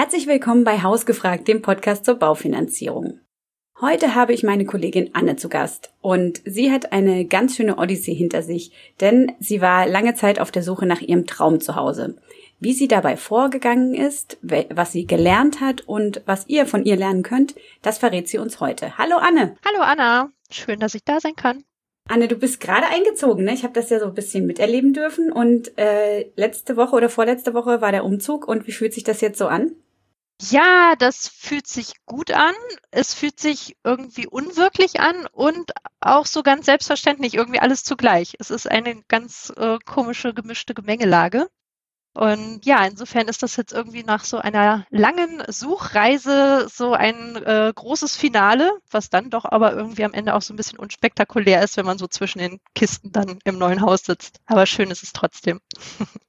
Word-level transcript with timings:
Herzlich 0.00 0.28
willkommen 0.28 0.62
bei 0.62 0.80
Hausgefragt, 0.84 1.48
dem 1.48 1.60
Podcast 1.60 2.04
zur 2.04 2.14
Baufinanzierung. 2.14 3.18
Heute 3.80 4.14
habe 4.14 4.32
ich 4.32 4.44
meine 4.44 4.64
Kollegin 4.64 5.10
Anne 5.12 5.34
zu 5.34 5.48
Gast 5.48 5.92
und 6.00 6.40
sie 6.44 6.70
hat 6.70 6.92
eine 6.92 7.24
ganz 7.24 7.56
schöne 7.56 7.78
Odyssee 7.78 8.14
hinter 8.14 8.44
sich, 8.44 8.70
denn 9.00 9.32
sie 9.40 9.60
war 9.60 9.88
lange 9.88 10.14
Zeit 10.14 10.38
auf 10.38 10.52
der 10.52 10.62
Suche 10.62 10.86
nach 10.86 11.00
ihrem 11.00 11.26
Traum 11.26 11.60
zu 11.60 11.74
Hause. 11.74 12.14
Wie 12.60 12.74
sie 12.74 12.86
dabei 12.86 13.16
vorgegangen 13.16 13.92
ist, 13.92 14.38
was 14.40 14.92
sie 14.92 15.04
gelernt 15.04 15.60
hat 15.60 15.80
und 15.88 16.22
was 16.26 16.46
ihr 16.46 16.66
von 16.66 16.84
ihr 16.84 16.94
lernen 16.94 17.24
könnt, 17.24 17.56
das 17.82 17.98
verrät 17.98 18.28
sie 18.28 18.38
uns 18.38 18.60
heute. 18.60 18.98
Hallo 18.98 19.16
Anne. 19.16 19.56
Hallo 19.66 19.80
Anna. 19.82 20.30
Schön, 20.48 20.78
dass 20.78 20.94
ich 20.94 21.02
da 21.02 21.18
sein 21.18 21.34
kann. 21.34 21.64
Anne, 22.08 22.28
du 22.28 22.36
bist 22.36 22.60
gerade 22.60 22.86
eingezogen, 22.86 23.44
ne? 23.44 23.52
Ich 23.52 23.64
habe 23.64 23.74
das 23.74 23.90
ja 23.90 23.98
so 23.98 24.06
ein 24.06 24.14
bisschen 24.14 24.46
miterleben 24.46 24.92
dürfen 24.92 25.32
und 25.32 25.76
äh, 25.76 26.30
letzte 26.36 26.76
Woche 26.76 26.94
oder 26.94 27.08
vorletzte 27.08 27.52
Woche 27.52 27.80
war 27.80 27.90
der 27.90 28.04
Umzug 28.04 28.46
und 28.46 28.68
wie 28.68 28.72
fühlt 28.72 28.94
sich 28.94 29.02
das 29.02 29.20
jetzt 29.20 29.38
so 29.38 29.48
an? 29.48 29.72
Ja, 30.40 30.94
das 30.96 31.26
fühlt 31.28 31.66
sich 31.66 31.94
gut 32.06 32.30
an. 32.30 32.54
Es 32.92 33.12
fühlt 33.14 33.40
sich 33.40 33.76
irgendwie 33.84 34.26
unwirklich 34.26 35.00
an 35.00 35.26
und 35.32 35.72
auch 36.00 36.26
so 36.26 36.42
ganz 36.44 36.66
selbstverständlich 36.66 37.34
irgendwie 37.34 37.58
alles 37.60 37.82
zugleich. 37.84 38.34
Es 38.38 38.50
ist 38.50 38.70
eine 38.70 39.02
ganz 39.08 39.52
äh, 39.56 39.78
komische, 39.84 40.34
gemischte 40.34 40.74
Gemengelage. 40.74 41.48
Und 42.14 42.66
ja, 42.66 42.84
insofern 42.86 43.28
ist 43.28 43.42
das 43.42 43.56
jetzt 43.56 43.72
irgendwie 43.72 44.04
nach 44.04 44.24
so 44.24 44.38
einer 44.38 44.86
langen 44.90 45.42
Suchreise 45.48 46.68
so 46.68 46.94
ein 46.94 47.36
äh, 47.36 47.72
großes 47.74 48.16
Finale, 48.16 48.72
was 48.90 49.10
dann 49.10 49.30
doch 49.30 49.44
aber 49.46 49.72
irgendwie 49.74 50.04
am 50.04 50.14
Ende 50.14 50.34
auch 50.34 50.42
so 50.42 50.54
ein 50.54 50.58
bisschen 50.58 50.78
unspektakulär 50.80 51.62
ist, 51.62 51.76
wenn 51.78 51.86
man 51.86 51.98
so 51.98 52.08
zwischen 52.08 52.40
den 52.40 52.60
Kisten 52.74 53.12
dann 53.12 53.38
im 53.44 53.58
neuen 53.58 53.82
Haus 53.82 54.02
sitzt. 54.04 54.40
Aber 54.46 54.66
schön 54.66 54.90
ist 54.90 55.04
es 55.04 55.12
trotzdem. 55.12 55.60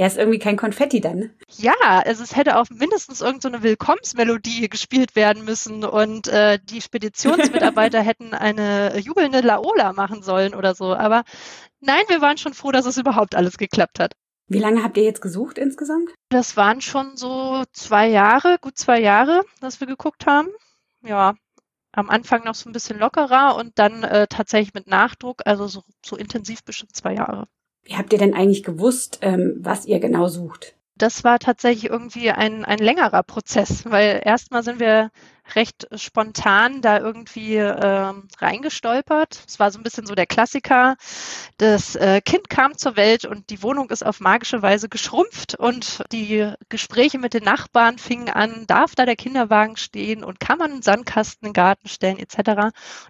Ja, 0.00 0.06
ist 0.06 0.16
irgendwie 0.16 0.38
kein 0.38 0.56
Konfetti 0.56 1.02
dann. 1.02 1.28
Ja, 1.58 1.74
also 1.78 2.22
es 2.22 2.34
hätte 2.34 2.56
auch 2.56 2.64
mindestens 2.70 3.20
irgendeine 3.20 3.58
so 3.58 3.62
Willkommensmelodie 3.64 4.70
gespielt 4.70 5.14
werden 5.14 5.44
müssen 5.44 5.84
und 5.84 6.26
äh, 6.26 6.58
die 6.58 6.80
Speditionsmitarbeiter 6.80 8.00
hätten 8.00 8.32
eine 8.32 8.98
jubelnde 8.98 9.42
Laola 9.42 9.92
machen 9.92 10.22
sollen 10.22 10.54
oder 10.54 10.74
so. 10.74 10.94
Aber 10.94 11.24
nein, 11.80 12.02
wir 12.08 12.22
waren 12.22 12.38
schon 12.38 12.54
froh, 12.54 12.72
dass 12.72 12.86
es 12.86 12.96
überhaupt 12.96 13.34
alles 13.34 13.58
geklappt 13.58 14.00
hat. 14.00 14.14
Wie 14.46 14.58
lange 14.58 14.82
habt 14.82 14.96
ihr 14.96 15.04
jetzt 15.04 15.20
gesucht 15.20 15.58
insgesamt? 15.58 16.08
Das 16.30 16.56
waren 16.56 16.80
schon 16.80 17.18
so 17.18 17.64
zwei 17.74 18.08
Jahre, 18.08 18.56
gut 18.58 18.78
zwei 18.78 19.02
Jahre, 19.02 19.44
dass 19.60 19.80
wir 19.80 19.86
geguckt 19.86 20.24
haben. 20.24 20.48
Ja, 21.02 21.34
am 21.92 22.08
Anfang 22.08 22.44
noch 22.44 22.54
so 22.54 22.70
ein 22.70 22.72
bisschen 22.72 22.98
lockerer 22.98 23.54
und 23.54 23.78
dann 23.78 24.02
äh, 24.04 24.26
tatsächlich 24.28 24.72
mit 24.72 24.86
Nachdruck, 24.86 25.42
also 25.44 25.66
so, 25.66 25.82
so 26.02 26.16
intensiv 26.16 26.64
bestimmt 26.64 26.96
zwei 26.96 27.12
Jahre. 27.12 27.48
Wie 27.84 27.96
habt 27.96 28.12
ihr 28.12 28.18
denn 28.18 28.34
eigentlich 28.34 28.62
gewusst, 28.62 29.18
ähm, 29.22 29.56
was 29.60 29.86
ihr 29.86 30.00
genau 30.00 30.28
sucht? 30.28 30.74
Das 31.00 31.24
war 31.24 31.38
tatsächlich 31.38 31.90
irgendwie 31.90 32.30
ein, 32.30 32.66
ein 32.66 32.78
längerer 32.78 33.22
Prozess, 33.22 33.84
weil 33.86 34.20
erstmal 34.22 34.62
sind 34.62 34.80
wir 34.80 35.10
recht 35.54 35.88
spontan 35.94 36.82
da 36.82 36.98
irgendwie 36.98 37.56
äh, 37.56 38.12
reingestolpert. 38.38 39.44
Es 39.48 39.58
war 39.58 39.70
so 39.70 39.78
ein 39.78 39.82
bisschen 39.82 40.04
so 40.04 40.14
der 40.14 40.26
Klassiker. 40.26 40.96
Das 41.56 41.96
äh, 41.96 42.20
Kind 42.20 42.50
kam 42.50 42.76
zur 42.76 42.96
Welt 42.96 43.24
und 43.24 43.48
die 43.48 43.62
Wohnung 43.62 43.88
ist 43.88 44.04
auf 44.04 44.20
magische 44.20 44.60
Weise 44.60 44.90
geschrumpft 44.90 45.54
und 45.54 46.02
die 46.12 46.52
Gespräche 46.68 47.18
mit 47.18 47.32
den 47.32 47.44
Nachbarn 47.44 47.96
fingen 47.96 48.28
an, 48.28 48.66
darf 48.66 48.94
da 48.94 49.06
der 49.06 49.16
Kinderwagen 49.16 49.78
stehen 49.78 50.22
und 50.22 50.38
kann 50.38 50.58
man 50.58 50.70
einen 50.70 50.82
Sandkasten 50.82 51.46
in 51.46 51.50
den 51.50 51.54
Garten 51.54 51.88
stellen 51.88 52.18
etc. 52.18 52.36
Und 52.36 52.46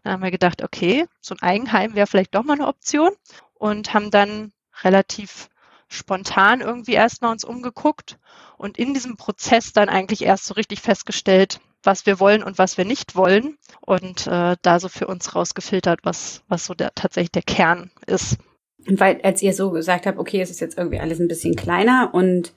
dann 0.04 0.12
haben 0.12 0.22
wir 0.22 0.30
gedacht, 0.30 0.62
okay, 0.62 1.06
so 1.20 1.34
ein 1.34 1.42
Eigenheim 1.42 1.96
wäre 1.96 2.06
vielleicht 2.06 2.36
doch 2.36 2.44
mal 2.44 2.54
eine 2.54 2.68
Option 2.68 3.10
und 3.54 3.92
haben 3.94 4.12
dann 4.12 4.52
relativ 4.84 5.48
spontan 5.88 6.60
irgendwie 6.60 6.92
erstmal 6.92 7.32
uns 7.32 7.44
umgeguckt 7.44 8.18
und 8.56 8.78
in 8.78 8.94
diesem 8.94 9.16
Prozess 9.16 9.72
dann 9.72 9.88
eigentlich 9.88 10.22
erst 10.22 10.46
so 10.46 10.54
richtig 10.54 10.80
festgestellt, 10.80 11.60
was 11.82 12.06
wir 12.06 12.20
wollen 12.20 12.42
und 12.42 12.58
was 12.58 12.78
wir 12.78 12.84
nicht 12.84 13.16
wollen 13.16 13.58
und 13.80 14.26
äh, 14.26 14.56
da 14.62 14.80
so 14.80 14.88
für 14.88 15.06
uns 15.06 15.34
rausgefiltert, 15.34 16.00
was, 16.04 16.42
was 16.48 16.66
so 16.66 16.74
der, 16.74 16.94
tatsächlich 16.94 17.32
der 17.32 17.42
Kern 17.42 17.90
ist. 18.06 18.38
Und 18.86 19.00
weil, 19.00 19.20
als 19.22 19.42
ihr 19.42 19.52
so 19.52 19.70
gesagt 19.70 20.06
habt, 20.06 20.18
okay, 20.18 20.40
es 20.40 20.50
ist 20.50 20.60
jetzt 20.60 20.78
irgendwie 20.78 21.00
alles 21.00 21.18
ein 21.18 21.28
bisschen 21.28 21.56
kleiner 21.56 22.10
und 22.12 22.52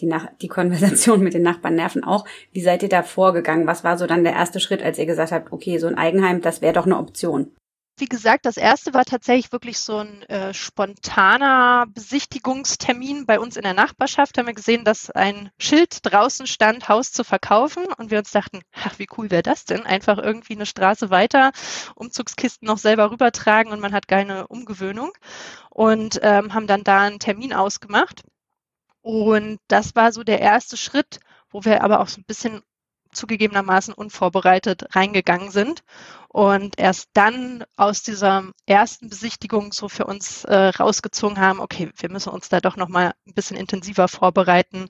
die, 0.00 0.06
Nach 0.06 0.28
die 0.40 0.48
Konversation 0.48 1.20
mit 1.20 1.34
den 1.34 1.42
Nachbarn 1.42 1.74
nerven 1.74 2.04
auch, 2.04 2.24
wie 2.52 2.62
seid 2.62 2.82
ihr 2.82 2.88
da 2.88 3.02
vorgegangen? 3.02 3.66
Was 3.66 3.84
war 3.84 3.98
so 3.98 4.06
dann 4.06 4.24
der 4.24 4.32
erste 4.32 4.60
Schritt, 4.60 4.82
als 4.82 4.98
ihr 4.98 5.06
gesagt 5.06 5.32
habt, 5.32 5.52
okay, 5.52 5.78
so 5.78 5.86
ein 5.86 5.98
Eigenheim, 5.98 6.40
das 6.40 6.62
wäre 6.62 6.72
doch 6.72 6.86
eine 6.86 6.98
Option? 6.98 7.52
Wie 8.00 8.06
gesagt, 8.06 8.46
das 8.46 8.56
erste 8.56 8.94
war 8.94 9.04
tatsächlich 9.04 9.52
wirklich 9.52 9.78
so 9.78 9.98
ein 9.98 10.22
äh, 10.22 10.54
spontaner 10.54 11.86
Besichtigungstermin 11.88 13.26
bei 13.26 13.38
uns 13.38 13.56
in 13.56 13.62
der 13.62 13.74
Nachbarschaft. 13.74 14.36
Da 14.36 14.40
haben 14.40 14.46
wir 14.46 14.54
gesehen, 14.54 14.84
dass 14.84 15.10
ein 15.10 15.50
Schild 15.58 15.98
draußen 16.02 16.46
stand, 16.46 16.88
Haus 16.88 17.12
zu 17.12 17.24
verkaufen. 17.24 17.84
Und 17.98 18.10
wir 18.10 18.18
uns 18.18 18.30
dachten, 18.30 18.62
ach, 18.72 18.98
wie 18.98 19.06
cool 19.16 19.30
wäre 19.30 19.42
das 19.42 19.64
denn? 19.64 19.86
Einfach 19.86 20.18
irgendwie 20.18 20.54
eine 20.54 20.66
Straße 20.66 21.10
weiter, 21.10 21.52
Umzugskisten 21.94 22.66
noch 22.66 22.78
selber 22.78 23.10
rübertragen 23.10 23.72
und 23.72 23.80
man 23.80 23.92
hat 23.92 24.08
keine 24.08 24.46
Umgewöhnung. 24.48 25.12
Und 25.70 26.18
ähm, 26.22 26.54
haben 26.54 26.66
dann 26.66 26.84
da 26.84 27.02
einen 27.02 27.20
Termin 27.20 27.52
ausgemacht. 27.52 28.22
Und 29.02 29.58
das 29.68 29.94
war 29.94 30.12
so 30.12 30.24
der 30.24 30.40
erste 30.40 30.76
Schritt, 30.76 31.20
wo 31.50 31.64
wir 31.64 31.82
aber 31.82 32.00
auch 32.00 32.08
so 32.08 32.20
ein 32.20 32.24
bisschen 32.24 32.62
zugegebenermaßen 33.12 33.94
unvorbereitet 33.94 34.94
reingegangen 34.94 35.50
sind 35.50 35.82
und 36.28 36.78
erst 36.78 37.08
dann 37.14 37.64
aus 37.76 38.02
dieser 38.02 38.44
ersten 38.66 39.08
Besichtigung 39.08 39.72
so 39.72 39.88
für 39.88 40.06
uns 40.06 40.44
äh, 40.44 40.54
rausgezogen 40.54 41.38
haben, 41.38 41.60
okay, 41.60 41.90
wir 41.96 42.10
müssen 42.10 42.30
uns 42.30 42.48
da 42.48 42.60
doch 42.60 42.76
noch 42.76 42.88
mal 42.88 43.12
ein 43.26 43.34
bisschen 43.34 43.56
intensiver 43.56 44.06
vorbereiten 44.06 44.88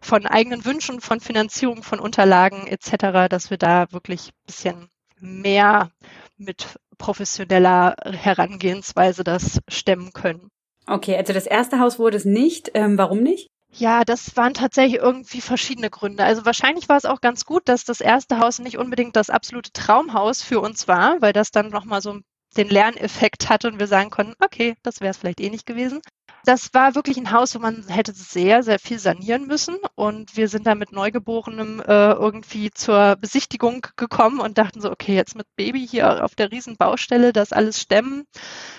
von 0.00 0.26
eigenen 0.26 0.64
Wünschen, 0.64 1.00
von 1.00 1.20
Finanzierung, 1.20 1.82
von 1.82 1.98
Unterlagen 1.98 2.66
etc., 2.68 3.28
dass 3.28 3.50
wir 3.50 3.58
da 3.58 3.90
wirklich 3.90 4.28
ein 4.28 4.46
bisschen 4.46 4.88
mehr 5.18 5.90
mit 6.36 6.78
professioneller 6.96 7.96
Herangehensweise 8.04 9.24
das 9.24 9.60
stemmen 9.68 10.12
können. 10.12 10.50
Okay, 10.86 11.16
also 11.16 11.32
das 11.32 11.46
erste 11.46 11.80
Haus 11.80 11.98
wurde 11.98 12.16
es 12.16 12.24
nicht. 12.24 12.70
Ähm, 12.74 12.96
warum 12.96 13.22
nicht? 13.22 13.50
Ja, 13.70 14.04
das 14.04 14.36
waren 14.36 14.54
tatsächlich 14.54 15.00
irgendwie 15.00 15.40
verschiedene 15.40 15.90
Gründe. 15.90 16.24
Also 16.24 16.44
wahrscheinlich 16.44 16.88
war 16.88 16.96
es 16.96 17.04
auch 17.04 17.20
ganz 17.20 17.44
gut, 17.44 17.68
dass 17.68 17.84
das 17.84 18.00
erste 18.00 18.38
Haus 18.38 18.58
nicht 18.58 18.78
unbedingt 18.78 19.14
das 19.14 19.30
absolute 19.30 19.72
Traumhaus 19.72 20.42
für 20.42 20.60
uns 20.60 20.88
war, 20.88 21.20
weil 21.20 21.32
das 21.32 21.50
dann 21.50 21.68
nochmal 21.68 22.00
so 22.02 22.18
den 22.56 22.68
Lerneffekt 22.68 23.48
hatte 23.48 23.68
und 23.68 23.78
wir 23.78 23.86
sagen 23.86 24.10
konnten, 24.10 24.34
okay, 24.42 24.74
das 24.82 25.00
wäre 25.00 25.10
es 25.10 25.18
vielleicht 25.18 25.40
eh 25.40 25.50
nicht 25.50 25.66
gewesen. 25.66 26.00
Das 26.44 26.72
war 26.72 26.94
wirklich 26.94 27.18
ein 27.18 27.30
Haus, 27.30 27.54
wo 27.54 27.58
man 27.58 27.86
hätte 27.88 28.12
sehr, 28.12 28.62
sehr 28.62 28.78
viel 28.78 28.98
sanieren 28.98 29.46
müssen. 29.46 29.76
Und 29.96 30.36
wir 30.36 30.48
sind 30.48 30.66
da 30.66 30.74
mit 30.74 30.92
Neugeborenem 30.92 31.80
äh, 31.80 32.12
irgendwie 32.12 32.70
zur 32.70 33.16
Besichtigung 33.16 33.86
gekommen 33.96 34.40
und 34.40 34.56
dachten 34.56 34.80
so, 34.80 34.90
okay, 34.90 35.14
jetzt 35.14 35.36
mit 35.36 35.46
Baby 35.56 35.86
hier 35.86 36.24
auf 36.24 36.34
der 36.34 36.50
riesen 36.50 36.76
Baustelle 36.76 37.32
das 37.32 37.52
alles 37.52 37.80
stemmen. 37.80 38.24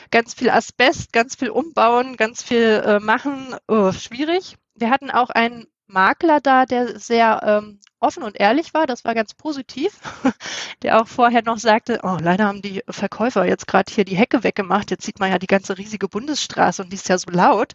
Ganz 0.10 0.34
viel 0.34 0.50
Asbest, 0.50 1.14
ganz 1.14 1.36
viel 1.36 1.50
umbauen, 1.50 2.18
ganz 2.18 2.42
viel 2.42 2.82
äh, 2.86 3.00
machen, 3.00 3.56
oh, 3.68 3.92
schwierig 3.92 4.58
wir 4.80 4.90
hatten 4.90 5.12
auch 5.12 5.30
einen 5.30 5.68
Makler 5.90 6.40
da, 6.40 6.66
der 6.66 7.00
sehr 7.00 7.42
ähm, 7.44 7.80
offen 8.00 8.24
und 8.24 8.40
ehrlich 8.40 8.74
war. 8.74 8.86
Das 8.88 9.06
war 9.06 9.16
ganz 9.16 9.34
positiv. 9.34 10.00
Der 10.84 11.02
auch 11.02 11.08
vorher 11.08 11.44
noch 11.44 11.58
sagte, 11.58 12.00
oh, 12.04 12.18
leider 12.22 12.46
haben 12.46 12.62
die 12.62 12.84
Verkäufer 12.88 13.46
jetzt 13.46 13.68
gerade 13.68 13.92
hier 13.92 14.06
die 14.06 14.16
Hecke 14.16 14.44
weggemacht. 14.44 14.92
Jetzt 14.92 15.06
sieht 15.06 15.20
man 15.20 15.32
ja 15.32 15.40
die 15.40 15.48
ganze 15.48 15.78
riesige 15.78 16.08
Bundesstraße 16.08 16.84
und 16.84 16.92
die 16.92 16.96
ist 16.96 17.10
ja 17.10 17.18
so 17.18 17.32
laut. 17.32 17.74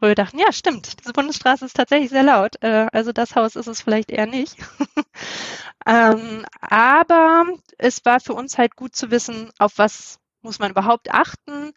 Und 0.00 0.08
wir 0.08 0.14
dachten, 0.14 0.38
ja, 0.38 0.52
stimmt, 0.52 1.00
diese 1.00 1.12
Bundesstraße 1.12 1.64
ist 1.64 1.76
tatsächlich 1.76 2.10
sehr 2.10 2.24
laut. 2.24 2.56
Äh, 2.62 2.88
also 2.92 3.12
das 3.12 3.36
Haus 3.36 3.56
ist 3.56 3.68
es 3.68 3.80
vielleicht 3.80 4.10
eher 4.10 4.26
nicht. 4.26 4.56
ähm, 5.86 6.44
aber 6.60 7.46
es 7.78 8.04
war 8.04 8.20
für 8.20 8.34
uns 8.34 8.58
halt 8.58 8.76
gut 8.76 8.94
zu 8.96 9.10
wissen, 9.10 9.50
auf 9.58 9.78
was 9.78 10.18
muss 10.42 10.58
man 10.58 10.70
überhaupt 10.70 11.12
achten? 11.12 11.72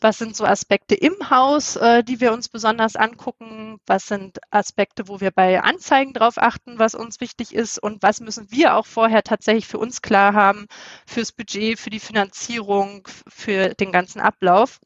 Was 0.00 0.18
sind 0.18 0.36
so 0.36 0.44
Aspekte 0.44 0.94
im 0.94 1.30
Haus, 1.30 1.76
äh, 1.76 2.02
die 2.04 2.20
wir 2.20 2.32
uns 2.32 2.48
besonders 2.48 2.96
angucken? 2.96 3.78
Was 3.86 4.06
sind 4.06 4.38
Aspekte, 4.50 5.08
wo 5.08 5.20
wir 5.20 5.30
bei 5.30 5.62
Anzeigen 5.62 6.12
drauf 6.12 6.38
achten, 6.38 6.78
was 6.78 6.94
uns 6.94 7.20
wichtig 7.20 7.54
ist? 7.54 7.82
Und 7.82 8.02
was 8.02 8.20
müssen 8.20 8.50
wir 8.50 8.74
auch 8.74 8.86
vorher 8.86 9.22
tatsächlich 9.22 9.66
für 9.66 9.78
uns 9.78 10.02
klar 10.02 10.34
haben, 10.34 10.66
fürs 11.06 11.32
Budget, 11.32 11.78
für 11.78 11.90
die 11.90 12.00
Finanzierung, 12.00 13.06
für 13.28 13.74
den 13.74 13.92
ganzen 13.92 14.20
Ablauf? 14.20 14.80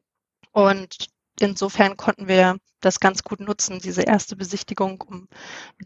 Und 0.52 1.08
insofern 1.40 1.96
konnten 1.96 2.28
wir 2.28 2.58
das 2.80 3.00
ganz 3.00 3.22
gut 3.22 3.40
nutzen, 3.40 3.78
diese 3.78 4.02
erste 4.02 4.36
Besichtigung, 4.36 5.00
um 5.02 5.28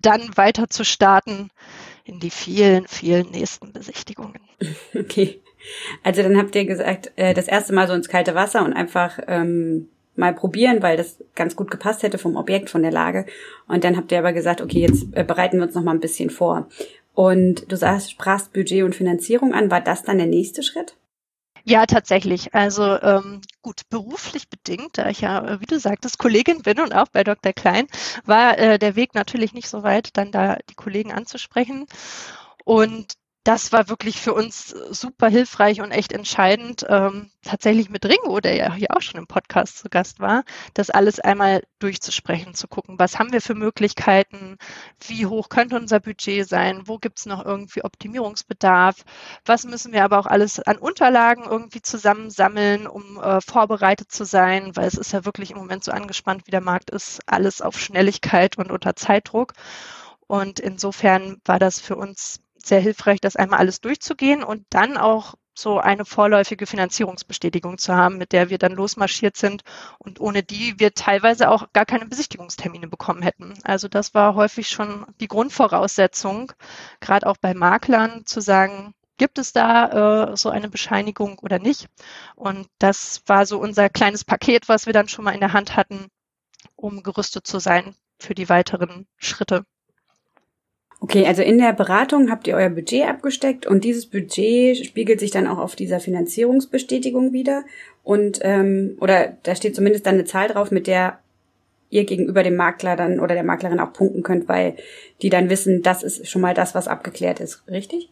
dann 0.01 0.37
weiter 0.37 0.69
zu 0.69 0.85
starten 0.85 1.51
in 2.07 2.21
die 2.21 2.31
vielen, 2.31 2.87
vielen 2.87 3.31
nächsten 3.31 3.73
Besichtigungen. 3.73 4.39
Okay. 4.95 5.41
Also 6.05 6.23
dann 6.23 6.37
habt 6.37 6.55
ihr 6.55 6.65
gesagt, 6.65 7.11
äh, 7.17 7.35
das 7.35 7.49
erste 7.49 7.73
Mal 7.73 7.89
so 7.89 7.95
ins 7.95 8.09
kalte 8.09 8.37
Wasser 8.37 8.65
und 8.65 8.73
einfach 8.73 9.19
ähm, 9.27 9.89
mal 10.15 10.33
probieren, 10.33 10.81
weil 10.81 10.97
das 10.97 11.19
ganz 11.35 11.57
gut 11.57 11.71
gepasst 11.71 12.05
hätte 12.05 12.19
vom 12.19 12.37
Objekt, 12.37 12.71
von 12.71 12.83
der 12.83 12.93
Lage. 12.93 13.27
Und 13.67 13.83
dann 13.83 13.97
habt 13.97 14.13
ihr 14.13 14.19
aber 14.19 14.33
gesagt, 14.33 14.61
okay, 14.61 14.81
jetzt 14.81 15.07
äh, 15.13 15.25
bereiten 15.25 15.59
wir 15.59 15.65
uns 15.65 15.75
noch 15.75 15.83
mal 15.83 15.93
ein 15.93 16.01
bisschen 16.01 16.31
vor. 16.31 16.69
Und 17.15 17.71
du 17.71 17.77
sagst, 17.77 18.13
sprachst 18.13 18.53
Budget 18.53 18.85
und 18.85 18.95
Finanzierung 18.95 19.55
an. 19.55 19.71
War 19.71 19.81
das 19.81 20.05
dann 20.05 20.19
der 20.19 20.27
nächste 20.29 20.63
Schritt? 20.63 20.95
Ja, 21.69 21.85
tatsächlich. 21.87 22.55
Also 22.55 23.01
ähm, 23.03 23.41
gut, 23.61 23.83
beruflich 23.91 24.49
bedingt, 24.49 24.99
da 24.99 25.09
ich 25.09 25.21
ja, 25.23 25.45
äh, 25.45 25.61
wie 25.61 25.67
du 25.67 25.81
sagtest, 25.81 26.17
Kollegin 26.19 26.63
bin 26.63 26.79
und 26.81 26.95
auch 26.95 27.09
bei 27.09 27.25
Dr. 27.25 27.53
Klein, 27.53 27.89
war 28.25 28.57
äh, 28.59 28.79
der 28.79 28.95
Weg 28.95 29.15
natürlich 29.15 29.53
nicht 29.53 29.69
so 29.69 29.83
weit, 29.83 30.17
dann 30.17 30.31
da 30.31 30.59
die 30.71 30.75
Kollegen 30.77 31.13
anzusprechen. 31.13 31.87
Und 32.65 33.15
das 33.47 33.71
war 33.71 33.89
wirklich 33.89 34.21
für 34.21 34.35
uns 34.35 34.71
super 34.91 35.29
hilfreich 35.29 35.81
und 35.81 35.93
echt 35.93 36.13
entscheidend, 36.13 36.85
ähm, 36.89 37.31
tatsächlich 37.43 37.89
mit 37.91 38.05
Ringo, 38.05 38.41
der 38.41 38.57
ja 38.57 38.75
hier 38.75 38.89
auch 38.91 39.01
schon 39.01 39.21
im 39.21 39.29
Podcast 39.29 39.79
zu 39.79 39.89
Gast 39.89 40.19
war, 40.19 40.43
das 40.75 40.91
alles 40.91 41.21
einmal 41.21 41.63
durchzusprechen, 41.79 42.55
zu 42.55 42.67
gucken, 42.67 42.99
was 42.99 43.21
haben 43.21 43.33
wir 43.33 43.41
für 43.41 43.55
Möglichkeiten, 43.55 44.57
wie 45.07 45.27
hoch 45.27 45.49
könnte 45.49 45.77
unser 45.77 46.01
Budget 46.01 46.49
sein, 46.49 46.83
wo 46.87 46.99
gibt 46.99 47.21
es 47.21 47.27
noch 47.27 47.45
irgendwie 47.45 47.85
Optimierungsbedarf, 47.85 49.05
was 49.45 49.65
müssen 49.65 49.93
wir 49.93 50.03
aber 50.03 50.19
auch 50.19 50.27
alles 50.27 50.59
an 50.59 50.79
Unterlagen 50.79 51.45
irgendwie 51.45 51.83
zusammensammeln, 51.83 52.89
um 52.89 53.23
äh, 53.23 53.41
vorbereitet 53.41 54.11
zu 54.11 54.25
sein, 54.25 54.75
weil 54.75 54.89
es 54.89 54.95
ist 54.95 55.13
ja 55.13 55.25
wirklich 55.25 55.53
im 55.53 55.59
Moment 55.59 55.85
so 55.85 55.93
angespannt, 55.93 56.49
wie 56.49 56.51
der 56.51 56.61
Markt 56.61 56.91
ist, 56.91 57.21
alles 57.27 57.63
auf 57.63 57.79
Schnelligkeit 57.79 58.59
und 58.59 58.73
unter 58.73 58.97
Zeitdruck. 58.97 59.53
Und 60.27 60.59
insofern 60.59 61.41
war 61.45 61.61
das 61.61 61.79
für 61.79 61.95
uns 61.95 62.41
sehr 62.67 62.81
hilfreich, 62.81 63.21
das 63.21 63.37
einmal 63.37 63.59
alles 63.59 63.81
durchzugehen 63.81 64.43
und 64.43 64.65
dann 64.71 64.97
auch 64.97 65.35
so 65.59 65.79
eine 65.79 66.05
vorläufige 66.05 66.67
Finanzierungsbestätigung 66.67 67.79
zu 67.79 67.95
haben, 67.95 68.19
mit 68.19 68.33
der 68.33 68.51
wir 68.51 68.59
dann 68.59 68.73
losmarschiert 68.73 69.37
sind 69.37 69.63
und 69.99 70.21
ohne 70.21 70.43
die 70.43 70.79
wir 70.79 70.93
teilweise 70.93 71.51
auch 71.51 71.73
gar 71.73 71.87
keine 71.87 72.07
Besichtigungstermine 72.07 72.89
bekommen 72.89 73.23
hätten. 73.23 73.55
Also 73.65 73.89
das 73.89 74.13
war 74.15 74.35
häufig 74.35 74.69
schon 74.69 75.07
die 75.21 75.29
Grundvoraussetzung, 75.29 76.53
gerade 77.01 77.27
auch 77.27 77.39
bei 77.39 77.55
Maklern 77.55 78.27
zu 78.27 78.41
sagen, 78.41 78.93
gibt 79.17 79.39
es 79.39 79.53
da 79.53 80.33
äh, 80.33 80.37
so 80.37 80.51
eine 80.51 80.69
Bescheinigung 80.69 81.39
oder 81.39 81.59
nicht? 81.59 81.89
Und 82.35 82.69
das 82.79 83.23
war 83.27 83.47
so 83.47 83.59
unser 83.59 83.89
kleines 83.89 84.25
Paket, 84.25 84.69
was 84.69 84.87
wir 84.87 84.93
dann 84.93 85.09
schon 85.09 85.25
mal 85.25 85.33
in 85.33 85.41
der 85.41 85.55
Hand 85.55 85.77
hatten, 85.77 86.09
um 86.77 87.03
gerüstet 87.03 87.47
zu 87.47 87.59
sein 87.61 87.95
für 88.21 88.35
die 88.35 88.49
weiteren 88.49 89.07
Schritte. 89.17 89.65
Okay, 91.01 91.27
also 91.27 91.43
in 91.43 91.59
der 91.59 91.73
Beratung 91.73 92.31
habt 92.31 92.47
ihr 92.47 92.57
euer 92.57 92.71
Budget 92.71 93.07
abgesteckt 93.07 93.67
und 93.67 93.85
dieses 93.85 94.07
Budget 94.07 94.85
spiegelt 94.85 95.21
sich 95.21 95.31
dann 95.31 95.47
auch 95.47 95.59
auf 95.59 95.77
dieser 95.77 96.01
Finanzierungsbestätigung 96.01 97.33
wieder. 97.33 97.65
Und 98.03 98.39
ähm, 98.43 98.97
oder 99.01 99.37
da 99.43 99.55
steht 99.55 99.77
zumindest 99.77 100.07
dann 100.07 100.15
eine 100.15 100.25
Zahl 100.25 100.49
drauf, 100.49 100.71
mit 100.71 100.87
der 100.87 101.19
ihr 101.91 102.05
gegenüber 102.05 102.43
dem 102.43 102.57
Makler 102.57 102.97
dann 102.97 103.21
oder 103.21 103.35
der 103.35 103.45
Maklerin 103.45 103.81
auch 103.81 103.93
punkten 103.93 104.23
könnt, 104.23 104.49
weil 104.49 104.77
die 105.23 105.29
dann 105.29 105.51
wissen, 105.51 105.83
das 105.83 106.03
ist 106.03 106.29
schon 106.29 106.43
mal 106.43 106.55
das, 106.55 106.75
was 106.75 106.89
abgeklärt 106.89 107.41
ist, 107.41 107.63
richtig? 107.69 108.11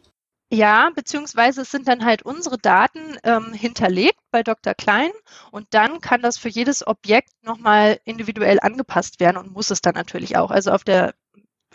Ja, 0.53 0.91
beziehungsweise 0.95 1.63
es 1.63 1.71
sind 1.71 1.89
dann 1.89 2.05
halt 2.05 2.23
unsere 2.23 2.59
Daten 2.59 3.01
ähm, 3.25 3.53
hinterlegt 3.55 4.21
bei 4.31 4.43
Dr. 4.43 4.75
Klein 4.75 5.11
und 5.51 5.67
dann 5.71 6.01
kann 6.01 6.23
das 6.23 6.39
für 6.39 6.49
jedes 6.49 6.87
Objekt 6.87 7.31
nochmal 7.43 7.99
individuell 8.05 8.61
angepasst 8.61 9.21
werden 9.21 9.39
und 9.39 9.53
muss 9.53 9.71
es 9.71 9.81
dann 9.81 9.95
natürlich 9.95 10.37
auch. 10.37 10.51
Also 10.51 10.71
auf 10.71 10.85
der 10.85 11.15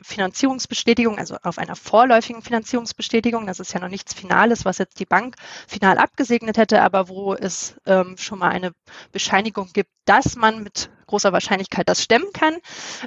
Finanzierungsbestätigung, 0.03 1.17
also 1.17 1.37
auf 1.43 1.57
einer 1.57 1.75
vorläufigen 1.75 2.41
Finanzierungsbestätigung. 2.41 3.47
Das 3.47 3.59
ist 3.59 3.73
ja 3.73 3.79
noch 3.79 3.89
nichts 3.89 4.13
Finales, 4.13 4.65
was 4.65 4.77
jetzt 4.77 4.99
die 4.99 5.05
Bank 5.05 5.35
final 5.67 5.97
abgesegnet 5.97 6.57
hätte, 6.57 6.81
aber 6.81 7.09
wo 7.09 7.33
es 7.33 7.75
ähm, 7.85 8.17
schon 8.17 8.39
mal 8.39 8.49
eine 8.49 8.71
Bescheinigung 9.11 9.69
gibt, 9.73 9.91
dass 10.05 10.35
man 10.35 10.63
mit 10.63 10.89
großer 11.07 11.33
Wahrscheinlichkeit 11.33 11.89
das 11.89 12.01
stemmen 12.01 12.31
kann. 12.33 12.57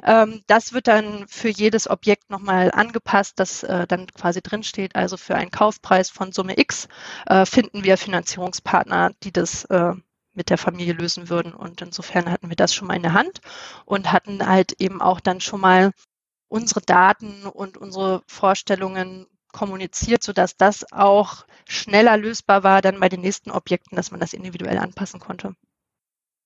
Ähm, 0.05 0.43
das 0.47 0.73
wird 0.73 0.89
dann 0.89 1.27
für 1.29 1.49
jedes 1.49 1.89
Objekt 1.89 2.31
nochmal 2.31 2.71
angepasst, 2.73 3.39
das 3.39 3.63
äh, 3.63 3.87
dann 3.87 4.07
quasi 4.09 4.43
drinsteht. 4.43 4.95
Also 4.97 5.17
für 5.17 5.35
einen 5.35 5.51
Kaufpreis 5.51 6.11
von 6.11 6.33
Summe 6.33 6.59
X 6.59 6.89
äh, 7.27 7.47
finden 7.47 7.85
wir 7.85 7.97
Finanzierungspartner, 7.97 9.13
die 9.23 9.33
das 9.33 9.65
äh, 9.67 9.93
mit 10.35 10.51
der 10.51 10.59
Familie 10.59 10.95
lösen 10.95 11.29
würden. 11.29 11.53
Und 11.53 11.81
insofern 11.83 12.31
hatten 12.31 12.49
wir 12.49 12.57
das 12.57 12.75
schon 12.75 12.89
mal 12.89 12.97
in 12.97 13.03
der 13.03 13.15
Hand 13.15 13.41
und 13.85 14.13
hatten 14.13 14.47
halt 14.47 14.73
eben 14.81 15.01
auch 15.01 15.21
dann 15.21 15.41
schon 15.41 15.61
mal 15.61 15.93
unsere 16.53 16.83
Daten 16.83 17.47
und 17.47 17.79
unsere 17.79 18.23
Vorstellungen 18.27 19.27
kommuniziert, 19.53 20.23
sodass 20.23 20.57
das 20.57 20.85
auch 20.93 21.47
schneller 21.67 22.17
lösbar 22.17 22.63
war 22.63 22.83
dann 22.83 23.01
bei 23.01 23.09
den 23.09 23.23
nächsten 23.23 23.51
Objekten, 23.51 23.97
dass 23.97 24.11
man 24.11 24.21
das 24.21 24.35
individuell 24.35 24.79
anpassen 24.79 25.19
konnte. 25.19 25.55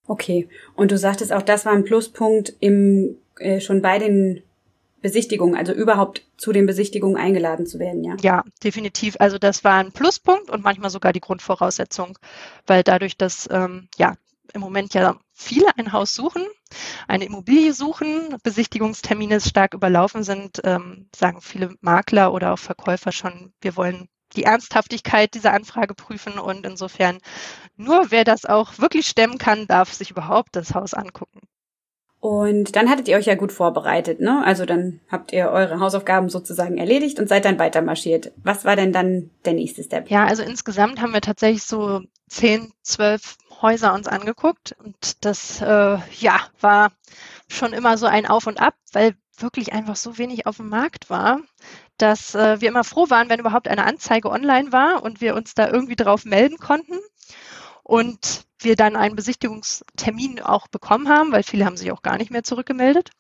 Okay. 0.07 0.49
Und 0.75 0.93
du 0.93 0.99
sagtest 0.99 1.33
auch, 1.33 1.43
das 1.43 1.67
war 1.67 1.73
ein 1.73 1.85
Pluspunkt 1.85 2.55
im 2.61 3.17
äh, 3.39 3.61
schon 3.61 3.83
bei 3.83 3.99
den 3.99 4.43
Besichtigungen, 5.03 5.57
also 5.57 5.73
überhaupt 5.73 6.23
zu 6.37 6.53
den 6.53 6.67
Besichtigungen 6.67 7.17
eingeladen 7.17 7.67
zu 7.67 7.79
werden, 7.79 8.03
ja? 8.03 8.17
Ja, 8.21 8.45
definitiv. 8.63 9.17
Also 9.19 9.39
das 9.39 9.65
war 9.65 9.75
ein 9.75 9.93
Pluspunkt 9.93 10.51
und 10.51 10.63
manchmal 10.63 10.91
sogar 10.91 11.13
die 11.13 11.21
Grundvoraussetzung, 11.21 12.19
weil 12.67 12.83
dadurch, 12.83 13.17
dass 13.17 13.49
ähm, 13.51 13.89
ja 13.99 14.15
im 14.53 14.61
Moment 14.61 14.95
ja 14.95 15.19
viele 15.33 15.77
ein 15.77 15.93
Haus 15.93 16.15
suchen, 16.15 16.45
eine 17.09 17.25
Immobilie 17.25 17.73
suchen, 17.73 18.37
Besichtigungstermine 18.43 19.41
stark 19.41 19.75
überlaufen 19.75 20.23
sind, 20.23 20.61
ähm, 20.65 21.09
sagen 21.15 21.41
viele 21.41 21.75
Makler 21.81 22.33
oder 22.33 22.53
auch 22.53 22.59
Verkäufer 22.59 23.13
schon, 23.13 23.53
wir 23.61 23.77
wollen 23.77 24.09
die 24.35 24.45
Ernsthaftigkeit 24.45 25.35
dieser 25.35 25.53
Anfrage 25.53 25.95
prüfen 25.95 26.39
und 26.39 26.67
insofern 26.67 27.19
nur 27.77 28.11
wer 28.11 28.25
das 28.25 28.45
auch 28.45 28.79
wirklich 28.79 29.07
stemmen 29.07 29.39
kann, 29.39 29.67
darf 29.67 29.93
sich 29.93 30.11
überhaupt 30.11 30.57
das 30.57 30.75
Haus 30.75 30.95
angucken. 30.95 31.41
Und 32.19 32.75
dann 32.75 32.89
hattet 32.89 33.09
ihr 33.09 33.17
euch 33.17 33.27
ja 33.27 33.37
gut 33.37 33.53
vorbereitet, 33.53 34.21
ne? 34.21 34.43
Also 34.45 34.65
dann 34.65 35.01
habt 35.09 35.33
ihr 35.33 35.49
eure 35.51 35.79
Hausaufgaben 35.79 36.29
sozusagen 36.29 36.77
erledigt 36.77 37.21
und 37.21 37.29
seid 37.29 37.45
dann 37.45 37.59
weiter 37.59 37.83
marschiert. 37.83 38.33
Was 38.43 38.65
war 38.65 38.75
denn 38.75 38.93
dann 38.93 39.31
der 39.45 39.53
nächste 39.53 39.85
Step? 39.85 40.11
Ja, 40.11 40.25
also 40.25 40.43
insgesamt 40.43 41.01
haben 41.01 41.13
wir 41.13 41.21
tatsächlich 41.21 41.63
so 41.63 42.01
zehn, 42.29 42.73
zwölf 42.83 43.37
Häuser 43.63 43.95
uns 43.95 44.09
angeguckt. 44.09 44.77
Und 44.83 45.25
das 45.25 45.61
äh, 45.61 45.99
ja 46.19 46.41
war 46.61 46.93
schon 47.49 47.73
immer 47.73 47.99
so 47.99 48.07
ein 48.07 48.27
Auf 48.27 48.47
und 48.47 48.61
Ab, 48.61 48.75
weil 48.93 49.17
wirklich 49.39 49.73
einfach 49.73 49.97
so 49.97 50.19
wenig 50.19 50.47
auf 50.47 50.57
dem 50.57 50.69
Markt 50.69 51.11
war, 51.11 51.41
dass 51.99 52.35
äh, 52.35 52.61
wir 52.61 52.69
immer 52.69 52.85
froh 52.85 53.11
waren, 53.11 53.29
wenn 53.29 53.41
überhaupt 53.41 53.69
eine 53.69 53.85
Anzeige 53.85 54.31
online 54.31 54.73
war 54.73 55.03
und 55.03 55.21
wir 55.21 55.35
uns 55.35 55.55
da 55.55 55.69
irgendwie 55.69 55.97
drauf 55.97 56.25
melden 56.25 56.59
konnten 56.59 56.99
und 57.83 58.47
wir 58.59 58.77
dann 58.77 58.97
einen 58.97 59.17
Besichtigungstermin 59.17 60.41
auch 60.41 60.69
bekommen 60.69 61.09
haben, 61.09 61.33
weil 61.33 61.43
viele 61.43 61.67
haben 61.67 61.77
sich 61.77 61.93
auch 61.93 62.03
gar 62.03 62.17
nicht 62.17 62.31
mehr 62.31 62.43
zurückgemeldet. 62.43 63.11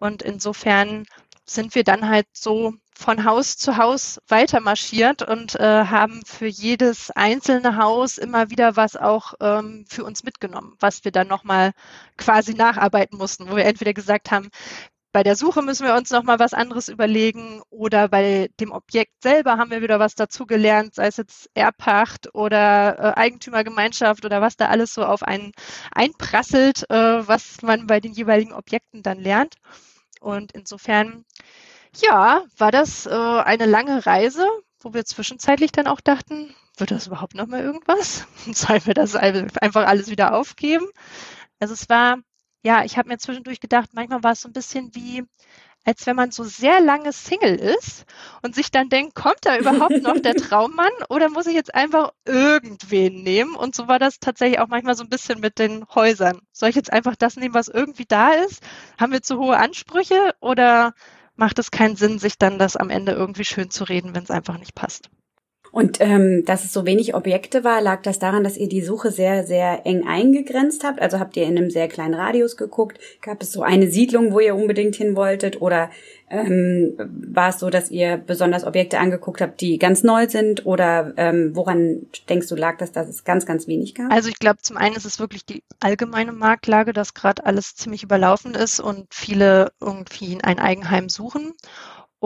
Und 0.00 0.22
insofern 0.22 1.06
sind 1.44 1.74
wir 1.74 1.84
dann 1.84 2.08
halt 2.08 2.26
so 2.32 2.74
von 2.98 3.24
Haus 3.24 3.56
zu 3.58 3.76
Haus 3.76 4.18
weiter 4.26 4.60
marschiert 4.60 5.22
und 5.22 5.54
äh, 5.56 5.84
haben 5.84 6.22
für 6.24 6.46
jedes 6.46 7.10
einzelne 7.10 7.76
Haus 7.76 8.16
immer 8.16 8.50
wieder 8.50 8.76
was 8.76 8.96
auch 8.96 9.34
ähm, 9.40 9.84
für 9.86 10.02
uns 10.02 10.24
mitgenommen, 10.24 10.74
was 10.80 11.04
wir 11.04 11.12
dann 11.12 11.28
nochmal 11.28 11.72
quasi 12.16 12.54
nacharbeiten 12.54 13.18
mussten, 13.18 13.50
wo 13.50 13.56
wir 13.56 13.66
entweder 13.66 13.92
gesagt 13.92 14.30
haben, 14.30 14.48
bei 15.12 15.22
der 15.22 15.36
Suche 15.36 15.62
müssen 15.62 15.86
wir 15.86 15.94
uns 15.94 16.10
nochmal 16.10 16.38
was 16.38 16.54
anderes 16.54 16.88
überlegen 16.88 17.62
oder 17.70 18.08
bei 18.08 18.48
dem 18.60 18.72
Objekt 18.72 19.22
selber 19.22 19.58
haben 19.58 19.70
wir 19.70 19.82
wieder 19.82 19.98
was 19.98 20.14
dazugelernt, 20.14 20.94
sei 20.94 21.06
es 21.06 21.16
jetzt 21.18 21.50
Erbpacht 21.54 22.34
oder 22.34 22.98
äh, 22.98 23.20
Eigentümergemeinschaft 23.20 24.24
oder 24.24 24.40
was 24.40 24.56
da 24.56 24.68
alles 24.68 24.94
so 24.94 25.04
auf 25.04 25.22
einen 25.22 25.52
einprasselt, 25.92 26.88
äh, 26.90 27.28
was 27.28 27.62
man 27.62 27.86
bei 27.86 28.00
den 28.00 28.12
jeweiligen 28.12 28.52
Objekten 28.52 29.02
dann 29.02 29.18
lernt. 29.18 29.54
Und 30.20 30.52
insofern 30.52 31.24
ja, 32.00 32.44
war 32.58 32.70
das 32.70 33.06
äh, 33.06 33.10
eine 33.10 33.66
lange 33.66 34.06
Reise, 34.06 34.46
wo 34.80 34.94
wir 34.94 35.04
zwischenzeitlich 35.04 35.72
dann 35.72 35.86
auch 35.86 36.00
dachten, 36.00 36.54
wird 36.76 36.90
das 36.90 37.06
überhaupt 37.06 37.34
noch 37.34 37.46
mal 37.46 37.62
irgendwas? 37.62 38.26
Sollen 38.52 38.86
wir 38.86 38.94
das 38.94 39.14
einfach 39.16 39.86
alles 39.86 40.10
wieder 40.10 40.34
aufgeben? 40.34 40.86
Also 41.58 41.74
es 41.74 41.88
war, 41.88 42.18
ja, 42.62 42.84
ich 42.84 42.98
habe 42.98 43.08
mir 43.08 43.18
zwischendurch 43.18 43.60
gedacht, 43.60 43.90
manchmal 43.94 44.22
war 44.22 44.32
es 44.32 44.42
so 44.42 44.48
ein 44.48 44.52
bisschen 44.52 44.94
wie, 44.94 45.24
als 45.84 46.06
wenn 46.06 46.16
man 46.16 46.32
so 46.32 46.44
sehr 46.44 46.80
lange 46.80 47.12
Single 47.12 47.54
ist 47.54 48.04
und 48.42 48.54
sich 48.54 48.70
dann 48.70 48.88
denkt, 48.88 49.14
kommt 49.14 49.38
da 49.42 49.56
überhaupt 49.56 50.02
noch 50.02 50.18
der 50.20 50.34
Traummann 50.36 50.90
oder 51.08 51.30
muss 51.30 51.46
ich 51.46 51.54
jetzt 51.54 51.74
einfach 51.74 52.12
irgendwen 52.24 53.22
nehmen? 53.22 53.54
Und 53.54 53.74
so 53.74 53.88
war 53.88 53.98
das 53.98 54.18
tatsächlich 54.18 54.58
auch 54.58 54.68
manchmal 54.68 54.96
so 54.96 55.04
ein 55.04 55.08
bisschen 55.08 55.40
mit 55.40 55.58
den 55.58 55.86
Häusern. 55.94 56.40
Soll 56.52 56.68
ich 56.70 56.76
jetzt 56.76 56.92
einfach 56.92 57.16
das 57.16 57.36
nehmen, 57.36 57.54
was 57.54 57.68
irgendwie 57.68 58.06
da 58.06 58.32
ist? 58.32 58.62
Haben 58.98 59.12
wir 59.12 59.22
zu 59.22 59.38
hohe 59.38 59.56
Ansprüche 59.56 60.34
oder 60.40 60.92
macht 61.36 61.58
es 61.58 61.70
keinen 61.70 61.96
Sinn, 61.96 62.18
sich 62.18 62.38
dann 62.38 62.58
das 62.58 62.76
am 62.76 62.90
Ende 62.90 63.12
irgendwie 63.12 63.44
schön 63.44 63.70
zu 63.70 63.84
reden, 63.84 64.14
wenn 64.14 64.24
es 64.24 64.30
einfach 64.30 64.58
nicht 64.58 64.74
passt. 64.74 65.10
Und 65.76 66.00
ähm, 66.00 66.42
dass 66.46 66.64
es 66.64 66.72
so 66.72 66.86
wenig 66.86 67.14
Objekte 67.14 67.62
war, 67.62 67.82
lag 67.82 68.00
das 68.00 68.18
daran, 68.18 68.42
dass 68.42 68.56
ihr 68.56 68.66
die 68.66 68.80
Suche 68.80 69.10
sehr, 69.10 69.44
sehr 69.44 69.84
eng 69.84 70.06
eingegrenzt 70.08 70.84
habt? 70.84 71.02
Also 71.02 71.18
habt 71.18 71.36
ihr 71.36 71.44
in 71.44 71.58
einem 71.58 71.68
sehr 71.68 71.86
kleinen 71.86 72.14
Radius 72.14 72.56
geguckt? 72.56 72.98
Gab 73.20 73.42
es 73.42 73.52
so 73.52 73.60
eine 73.60 73.90
Siedlung, 73.90 74.32
wo 74.32 74.40
ihr 74.40 74.54
unbedingt 74.54 74.96
hin 74.96 75.16
wolltet? 75.16 75.60
Oder 75.60 75.90
ähm, 76.30 76.94
war 76.98 77.50
es 77.50 77.58
so, 77.58 77.68
dass 77.68 77.90
ihr 77.90 78.16
besonders 78.16 78.64
Objekte 78.64 78.98
angeguckt 78.98 79.42
habt, 79.42 79.60
die 79.60 79.76
ganz 79.78 80.02
neu 80.02 80.26
sind? 80.30 80.64
Oder 80.64 81.12
ähm, 81.18 81.54
woran 81.54 82.06
denkst 82.30 82.48
du, 82.48 82.54
lag 82.54 82.78
das, 82.78 82.92
dass 82.92 83.06
es 83.06 83.24
ganz, 83.24 83.44
ganz 83.44 83.68
wenig 83.68 83.94
gab? 83.94 84.10
Also 84.10 84.30
ich 84.30 84.38
glaube, 84.38 84.62
zum 84.62 84.78
einen 84.78 84.96
ist 84.96 85.04
es 85.04 85.20
wirklich 85.20 85.44
die 85.44 85.62
allgemeine 85.80 86.32
Marktlage, 86.32 86.94
dass 86.94 87.12
gerade 87.12 87.44
alles 87.44 87.74
ziemlich 87.74 88.02
überlaufen 88.02 88.54
ist 88.54 88.80
und 88.80 89.08
viele 89.10 89.72
irgendwie 89.82 90.38
ein 90.42 90.58
Eigenheim 90.58 91.10
suchen. 91.10 91.52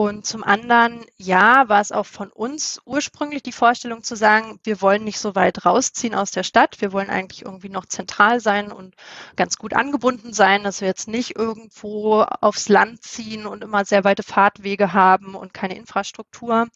Und 0.01 0.25
zum 0.25 0.43
anderen, 0.43 1.05
ja, 1.17 1.69
war 1.69 1.79
es 1.79 1.91
auch 1.91 2.07
von 2.07 2.31
uns 2.31 2.81
ursprünglich 2.85 3.43
die 3.43 3.51
Vorstellung 3.51 4.01
zu 4.01 4.15
sagen, 4.15 4.59
wir 4.63 4.81
wollen 4.81 5.03
nicht 5.03 5.19
so 5.19 5.35
weit 5.35 5.63
rausziehen 5.63 6.15
aus 6.15 6.31
der 6.31 6.41
Stadt. 6.41 6.81
Wir 6.81 6.91
wollen 6.91 7.11
eigentlich 7.11 7.45
irgendwie 7.45 7.69
noch 7.69 7.85
zentral 7.85 8.39
sein 8.39 8.71
und 8.71 8.95
ganz 9.35 9.57
gut 9.57 9.75
angebunden 9.75 10.33
sein, 10.33 10.63
dass 10.63 10.81
wir 10.81 10.87
jetzt 10.87 11.07
nicht 11.07 11.35
irgendwo 11.35 12.21
aufs 12.23 12.67
Land 12.67 13.03
ziehen 13.03 13.45
und 13.45 13.63
immer 13.63 13.85
sehr 13.85 14.03
weite 14.03 14.23
Fahrtwege 14.23 14.91
haben 14.91 15.35
und 15.35 15.53
keine 15.53 15.77
Infrastruktur. 15.77 16.67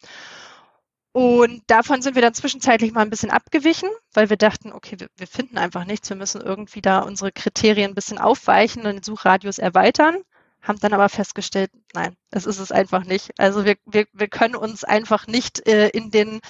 Und 1.10 1.64
davon 1.66 2.02
sind 2.02 2.14
wir 2.14 2.22
dann 2.22 2.34
zwischenzeitlich 2.34 2.92
mal 2.92 3.00
ein 3.00 3.10
bisschen 3.10 3.30
abgewichen, 3.30 3.88
weil 4.14 4.30
wir 4.30 4.36
dachten, 4.36 4.72
okay, 4.72 5.00
wir, 5.00 5.08
wir 5.16 5.26
finden 5.26 5.58
einfach 5.58 5.84
nichts. 5.84 6.08
Wir 6.10 6.16
müssen 6.16 6.42
irgendwie 6.42 6.80
da 6.80 7.00
unsere 7.00 7.32
Kriterien 7.32 7.90
ein 7.90 7.96
bisschen 7.96 8.18
aufweichen 8.18 8.86
und 8.86 8.94
den 8.94 9.02
Suchradius 9.02 9.58
erweitern 9.58 10.22
haben 10.62 10.80
dann 10.80 10.92
aber 10.92 11.08
festgestellt, 11.08 11.70
nein, 11.94 12.16
das 12.30 12.46
ist 12.46 12.58
es 12.58 12.72
einfach 12.72 13.04
nicht. 13.04 13.32
Also 13.38 13.64
wir, 13.64 13.76
wir, 13.86 14.06
wir 14.12 14.28
können 14.28 14.56
uns 14.56 14.84
einfach 14.84 15.26
nicht 15.26 15.66
äh, 15.68 15.88
in 15.88 16.10
den 16.10 16.40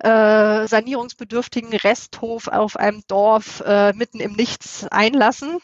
äh, 0.00 0.66
sanierungsbedürftigen 0.66 1.74
Resthof 1.74 2.48
auf 2.48 2.76
einem 2.76 3.02
Dorf 3.08 3.60
äh, 3.60 3.92
mitten 3.92 4.20
im 4.20 4.32
Nichts 4.32 4.86
einlassen. 4.88 5.58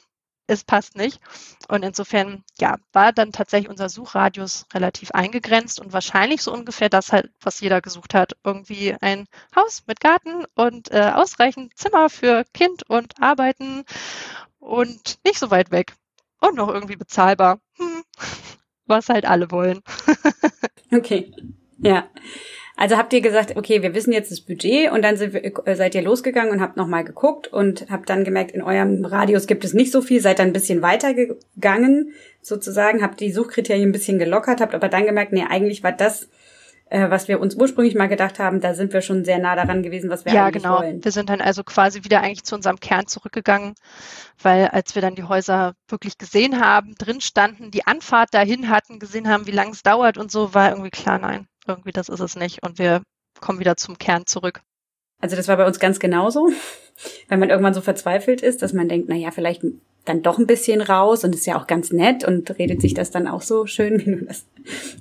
Es 0.47 0.63
passt 0.63 0.97
nicht. 0.97 1.21
Und 1.69 1.83
insofern, 1.83 2.45
ja, 2.61 2.77
war 2.93 3.13
dann 3.13 3.33
tatsächlich 3.33 3.71
unser 3.71 3.89
Suchradius 3.89 4.67
relativ 4.75 5.11
eingegrenzt 5.13 5.81
und 5.81 5.95
wahrscheinlich 5.95 6.43
so 6.43 6.53
ungefähr 6.53 6.91
das 6.91 7.13
halt, 7.13 7.31
was 7.41 7.61
jeder 7.61 7.81
gesucht 7.81 8.13
hat. 8.13 8.37
Irgendwie 8.45 8.95
ein 9.01 9.27
Haus 9.57 9.85
mit 9.87 10.01
Garten 10.01 10.45
und 10.55 10.91
äh, 10.91 11.13
ausreichend 11.15 11.73
Zimmer 11.79 12.11
für 12.11 12.45
Kind 12.53 12.83
und 12.91 13.15
Arbeiten 13.23 13.85
und 14.59 15.19
nicht 15.25 15.39
so 15.39 15.51
weit 15.51 15.71
weg 15.71 15.95
und 16.41 16.57
noch 16.57 16.69
irgendwie 16.69 16.97
bezahlbar. 16.97 17.59
Hm. 17.79 17.84
Was 18.87 19.09
halt 19.09 19.25
alle 19.25 19.51
wollen. 19.51 19.81
okay. 20.93 21.33
Ja. 21.79 22.07
Also 22.77 22.97
habt 22.97 23.13
ihr 23.13 23.21
gesagt, 23.21 23.57
okay, 23.57 23.83
wir 23.83 23.95
wissen 23.95 24.13
jetzt 24.13 24.33
das 24.33 24.41
Budget 24.41 24.91
und 24.91 25.03
dann 25.03 25.19
wir, 25.21 25.77
seid 25.77 25.95
ihr 25.95 26.03
losgegangen 26.03 26.51
und 26.51 26.61
habt 26.61 26.77
nochmal 26.77 27.05
geguckt 27.05 27.47
und 27.47 27.87
habt 27.89 28.11
dann 28.11 28.25
gemerkt, 28.25 28.51
in 28.51 28.63
eurem 28.63 29.05
Radius 29.05 29.47
gibt 29.47 29.65
es 29.65 29.75
nicht 29.75 29.93
so 29.93 30.03
viel, 30.03 30.21
seid 30.21 30.41
dann 30.41 30.49
ein 30.49 30.53
bisschen 30.53 30.83
weitergegangen 30.83 32.13
sozusagen, 32.43 33.01
habt 33.01 33.21
die 33.21 33.31
Suchkriterien 33.31 33.91
ein 33.91 33.93
bisschen 33.93 34.19
gelockert, 34.19 34.61
habt 34.61 34.75
aber 34.75 34.89
dann 34.89 35.07
gemerkt, 35.07 35.33
nee, 35.33 35.45
eigentlich 35.49 35.85
war 35.85 35.93
das 35.93 36.29
äh, 36.91 37.11
was 37.11 37.29
wir 37.29 37.41
uns 37.41 37.55
ursprünglich 37.55 37.95
mal 37.95 38.09
gedacht 38.09 38.39
haben, 38.39 38.61
da 38.61 38.75
sind 38.75 38.93
wir 38.93 39.01
schon 39.01 39.25
sehr 39.25 39.39
nah 39.39 39.57
daran 39.57 39.83
gewesen, 39.83 40.11
was 40.11 40.25
wir 40.25 40.33
ja, 40.33 40.47
eigentlich 40.47 40.63
genau. 40.63 40.77
wollen. 40.77 40.85
Ja, 40.85 40.91
genau. 40.93 41.05
Wir 41.05 41.13
sind 41.13 41.31
dann 41.31 41.41
also 41.41 41.65
quasi 41.65 42.05
wieder 42.05 42.21
eigentlich 42.21 42.45
zu 42.45 42.55
unserem 42.55 42.79
Kern 42.79 43.07
zurückgegangen, 43.07 43.75
weil 44.43 44.69
als 44.69 44.95
wir 44.95 45.03
dann 45.03 45.15
die 45.15 45.25
Häuser 45.25 45.75
wirklich 45.89 46.19
gesehen 46.19 46.61
haben, 46.61 46.95
drin 46.97 47.21
standen, 47.21 47.71
die 47.71 47.87
Anfahrt 47.87 48.35
dahin 48.35 48.69
hatten, 48.69 48.99
gesehen 48.99 49.29
haben, 49.29 49.47
wie 49.47 49.53
lange 49.53 49.73
es 49.73 49.83
dauert 49.83 50.19
und 50.19 50.31
so, 50.31 50.55
war 50.55 50.71
irgendwie 50.71 50.91
klar, 50.91 51.19
nein, 51.19 51.47
irgendwie 51.67 51.93
das 51.93 52.09
ist 52.09 52.21
es 52.21 52.37
nicht. 52.37 52.63
Und 52.63 52.79
wir 52.79 53.03
kommen 53.41 53.59
wieder 53.59 53.77
zum 53.77 53.99
Kern 53.99 54.27
zurück. 54.27 54.61
Also 55.21 55.37
das 55.37 55.49
war 55.49 55.57
bei 55.57 55.67
uns 55.67 55.79
ganz 55.79 55.99
genauso, 55.99 56.51
weil 57.29 57.39
man 57.39 57.51
irgendwann 57.51 57.75
so 57.75 57.81
verzweifelt 57.81 58.43
ist, 58.43 58.63
dass 58.63 58.73
man 58.73 58.89
denkt, 58.89 59.09
na 59.09 59.17
ja, 59.17 59.31
vielleicht 59.31 59.63
dann 60.05 60.23
doch 60.23 60.39
ein 60.39 60.47
bisschen 60.47 60.83
raus 60.83 61.25
und 61.25 61.35
ist 61.35 61.47
ja 61.47 61.59
auch 61.59 61.67
ganz 61.67 61.91
nett 61.91 62.25
und 62.25 62.59
redet 62.59 62.83
sich 62.83 62.93
das 62.93 63.11
dann 63.11 63.27
auch 63.27 63.41
so 63.41 63.67
schön, 63.67 63.99
wie 64.05 64.17
du 64.17 64.25
das 64.27 64.47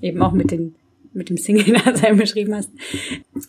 eben 0.02 0.22
auch 0.22 0.32
mit 0.32 0.52
den 0.52 0.75
mit 1.13 1.29
dem 1.29 1.38
Single-Dasein 1.38 2.17
beschrieben 2.17 2.55
hast. 2.55 2.70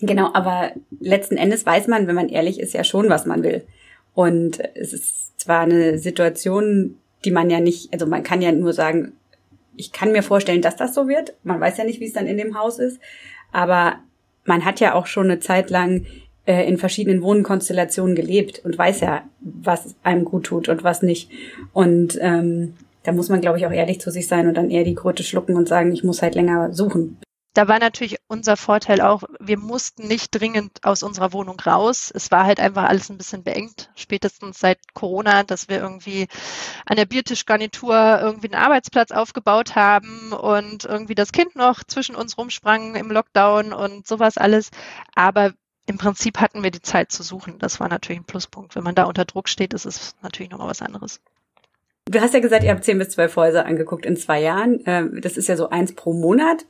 Genau, 0.00 0.30
aber 0.34 0.72
letzten 1.00 1.36
Endes 1.36 1.66
weiß 1.66 1.88
man, 1.88 2.06
wenn 2.06 2.14
man 2.14 2.28
ehrlich 2.28 2.60
ist, 2.60 2.74
ja 2.74 2.84
schon, 2.84 3.08
was 3.08 3.26
man 3.26 3.42
will. 3.42 3.64
Und 4.14 4.60
es 4.74 4.92
ist 4.92 5.40
zwar 5.40 5.60
eine 5.60 5.98
Situation, 5.98 6.96
die 7.24 7.30
man 7.30 7.50
ja 7.50 7.60
nicht, 7.60 7.92
also 7.92 8.06
man 8.06 8.22
kann 8.22 8.42
ja 8.42 8.52
nur 8.52 8.72
sagen, 8.72 9.12
ich 9.76 9.92
kann 9.92 10.12
mir 10.12 10.22
vorstellen, 10.22 10.62
dass 10.62 10.76
das 10.76 10.94
so 10.94 11.08
wird. 11.08 11.34
Man 11.42 11.60
weiß 11.60 11.78
ja 11.78 11.84
nicht, 11.84 12.00
wie 12.00 12.06
es 12.06 12.12
dann 12.12 12.26
in 12.26 12.36
dem 12.36 12.56
Haus 12.56 12.78
ist. 12.78 13.00
Aber 13.50 13.96
man 14.44 14.64
hat 14.64 14.80
ja 14.80 14.94
auch 14.94 15.06
schon 15.06 15.24
eine 15.24 15.40
Zeit 15.40 15.70
lang 15.70 16.06
äh, 16.46 16.68
in 16.68 16.78
verschiedenen 16.78 17.22
Wohnkonstellationen 17.22 18.14
gelebt 18.14 18.60
und 18.64 18.78
weiß 18.78 19.00
ja, 19.00 19.22
was 19.40 19.96
einem 20.04 20.24
gut 20.24 20.44
tut 20.44 20.68
und 20.68 20.84
was 20.84 21.02
nicht. 21.02 21.30
Und 21.72 22.18
ähm, 22.20 22.74
da 23.02 23.12
muss 23.12 23.28
man, 23.28 23.40
glaube 23.40 23.58
ich, 23.58 23.66
auch 23.66 23.72
ehrlich 23.72 24.00
zu 24.00 24.10
sich 24.10 24.28
sein 24.28 24.46
und 24.46 24.54
dann 24.54 24.70
eher 24.70 24.84
die 24.84 24.94
Kröte 24.94 25.24
schlucken 25.24 25.56
und 25.56 25.68
sagen, 25.68 25.92
ich 25.92 26.04
muss 26.04 26.22
halt 26.22 26.34
länger 26.34 26.72
suchen 26.72 27.18
da 27.54 27.68
war 27.68 27.78
natürlich 27.78 28.18
unser 28.26 28.56
Vorteil 28.56 29.00
auch, 29.00 29.22
wir 29.38 29.58
mussten 29.58 30.08
nicht 30.08 30.30
dringend 30.30 30.84
aus 30.84 31.04
unserer 31.04 31.32
Wohnung 31.32 31.58
raus. 31.60 32.10
Es 32.12 32.32
war 32.32 32.44
halt 32.44 32.58
einfach 32.58 32.88
alles 32.88 33.10
ein 33.10 33.16
bisschen 33.16 33.44
beengt, 33.44 33.90
spätestens 33.94 34.58
seit 34.58 34.78
Corona, 34.92 35.44
dass 35.44 35.68
wir 35.68 35.78
irgendwie 35.78 36.26
an 36.84 36.96
der 36.96 37.06
Biertischgarnitur 37.06 37.94
irgendwie 38.20 38.52
einen 38.52 38.62
Arbeitsplatz 38.62 39.12
aufgebaut 39.12 39.76
haben 39.76 40.32
und 40.32 40.84
irgendwie 40.84 41.14
das 41.14 41.30
Kind 41.30 41.54
noch 41.54 41.84
zwischen 41.84 42.16
uns 42.16 42.36
rumsprang 42.36 42.96
im 42.96 43.12
Lockdown 43.12 43.72
und 43.72 44.06
sowas 44.06 44.36
alles. 44.36 44.72
Aber 45.14 45.52
im 45.86 45.96
Prinzip 45.96 46.40
hatten 46.40 46.64
wir 46.64 46.72
die 46.72 46.82
Zeit 46.82 47.12
zu 47.12 47.22
suchen. 47.22 47.60
Das 47.60 47.78
war 47.78 47.88
natürlich 47.88 48.20
ein 48.20 48.26
Pluspunkt. 48.26 48.74
Wenn 48.74 48.84
man 48.84 48.96
da 48.96 49.04
unter 49.04 49.26
Druck 49.26 49.48
steht, 49.48 49.74
ist 49.74 49.84
es 49.84 50.16
natürlich 50.22 50.50
nochmal 50.50 50.70
was 50.70 50.82
anderes. 50.82 51.20
Du 52.06 52.20
hast 52.20 52.34
ja 52.34 52.40
gesagt, 52.40 52.64
ihr 52.64 52.70
habt 52.70 52.84
zehn 52.84 52.98
bis 52.98 53.10
zwölf 53.10 53.36
Häuser 53.36 53.64
angeguckt 53.64 54.04
in 54.04 54.16
zwei 54.16 54.40
Jahren. 54.40 54.80
Ähm, 54.86 55.20
das 55.22 55.36
ist 55.36 55.48
ja 55.48 55.56
so 55.56 55.70
eins 55.70 55.94
pro 55.94 56.12
Monat 56.12 56.66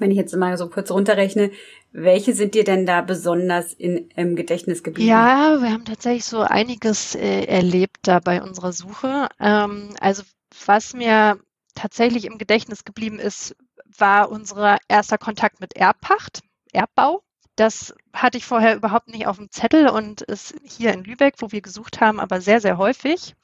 wenn 0.00 0.10
ich 0.10 0.16
jetzt 0.16 0.34
mal 0.34 0.56
so 0.56 0.68
kurz 0.68 0.90
runterrechne, 0.90 1.50
welche 1.92 2.34
sind 2.34 2.54
dir 2.54 2.64
denn 2.64 2.86
da 2.86 3.02
besonders 3.02 3.72
in, 3.72 4.08
im 4.16 4.36
Gedächtnis 4.36 4.82
geblieben? 4.82 5.08
Ja, 5.08 5.60
wir 5.60 5.70
haben 5.70 5.84
tatsächlich 5.84 6.24
so 6.24 6.40
einiges 6.40 7.14
äh, 7.14 7.44
erlebt 7.44 7.98
da 8.02 8.20
bei 8.20 8.42
unserer 8.42 8.72
Suche. 8.72 9.28
Ähm, 9.38 9.90
also 10.00 10.22
was 10.66 10.94
mir 10.94 11.38
tatsächlich 11.74 12.24
im 12.24 12.38
Gedächtnis 12.38 12.84
geblieben 12.84 13.18
ist, 13.18 13.56
war 13.98 14.30
unser 14.30 14.78
erster 14.88 15.18
Kontakt 15.18 15.60
mit 15.60 15.76
Erbpacht, 15.76 16.40
Erbbau. 16.72 17.22
Das 17.56 17.94
hatte 18.12 18.38
ich 18.38 18.46
vorher 18.46 18.76
überhaupt 18.76 19.08
nicht 19.08 19.26
auf 19.26 19.36
dem 19.36 19.50
Zettel 19.50 19.88
und 19.88 20.22
ist 20.22 20.54
hier 20.64 20.92
in 20.92 21.04
Lübeck, 21.04 21.34
wo 21.38 21.52
wir 21.52 21.60
gesucht 21.60 22.00
haben, 22.00 22.20
aber 22.20 22.40
sehr, 22.40 22.60
sehr 22.60 22.78
häufig. 22.78 23.34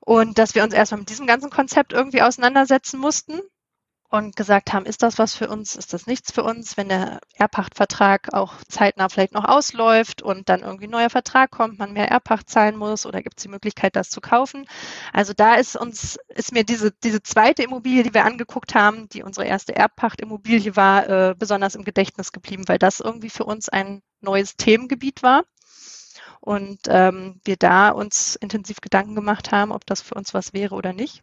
Und 0.00 0.38
dass 0.38 0.54
wir 0.54 0.62
uns 0.62 0.74
erstmal 0.74 1.00
mit 1.00 1.10
diesem 1.10 1.26
ganzen 1.26 1.50
Konzept 1.50 1.92
irgendwie 1.92 2.22
auseinandersetzen 2.22 3.00
mussten 3.00 3.40
und 4.10 4.36
gesagt 4.36 4.72
haben, 4.72 4.86
ist 4.86 5.02
das 5.02 5.18
was 5.18 5.34
für 5.34 5.48
uns, 5.48 5.76
ist 5.76 5.92
das 5.92 6.06
nichts 6.06 6.32
für 6.32 6.42
uns, 6.42 6.76
wenn 6.78 6.88
der 6.88 7.20
Erbpachtvertrag 7.34 8.32
auch 8.32 8.54
zeitnah 8.68 9.08
vielleicht 9.10 9.34
noch 9.34 9.44
ausläuft 9.44 10.22
und 10.22 10.48
dann 10.48 10.60
irgendwie 10.60 10.86
ein 10.86 10.90
neuer 10.90 11.10
Vertrag 11.10 11.50
kommt, 11.50 11.78
man 11.78 11.92
mehr 11.92 12.08
Erbpacht 12.08 12.48
zahlen 12.48 12.76
muss 12.76 13.04
oder 13.04 13.22
gibt 13.22 13.38
es 13.38 13.42
die 13.42 13.50
Möglichkeit, 13.50 13.96
das 13.96 14.08
zu 14.08 14.20
kaufen. 14.22 14.66
Also 15.12 15.34
da 15.36 15.54
ist 15.56 15.76
uns, 15.76 16.18
ist 16.28 16.52
mir 16.52 16.64
diese, 16.64 16.90
diese 17.04 17.22
zweite 17.22 17.62
Immobilie, 17.62 18.02
die 18.02 18.14
wir 18.14 18.24
angeguckt 18.24 18.74
haben, 18.74 19.08
die 19.10 19.22
unsere 19.22 19.46
erste 19.46 19.76
Erbpachtimmobilie 19.76 20.74
war, 20.74 21.08
äh, 21.08 21.34
besonders 21.38 21.74
im 21.74 21.84
Gedächtnis 21.84 22.32
geblieben, 22.32 22.64
weil 22.66 22.78
das 22.78 23.00
irgendwie 23.00 23.30
für 23.30 23.44
uns 23.44 23.68
ein 23.68 24.00
neues 24.20 24.56
Themengebiet 24.56 25.22
war 25.22 25.44
und 26.40 26.80
ähm, 26.88 27.40
wir 27.44 27.56
da 27.56 27.90
uns 27.90 28.36
intensiv 28.36 28.80
Gedanken 28.80 29.14
gemacht 29.14 29.52
haben, 29.52 29.70
ob 29.72 29.84
das 29.86 30.00
für 30.00 30.14
uns 30.14 30.32
was 30.32 30.54
wäre 30.54 30.74
oder 30.74 30.92
nicht. 30.94 31.22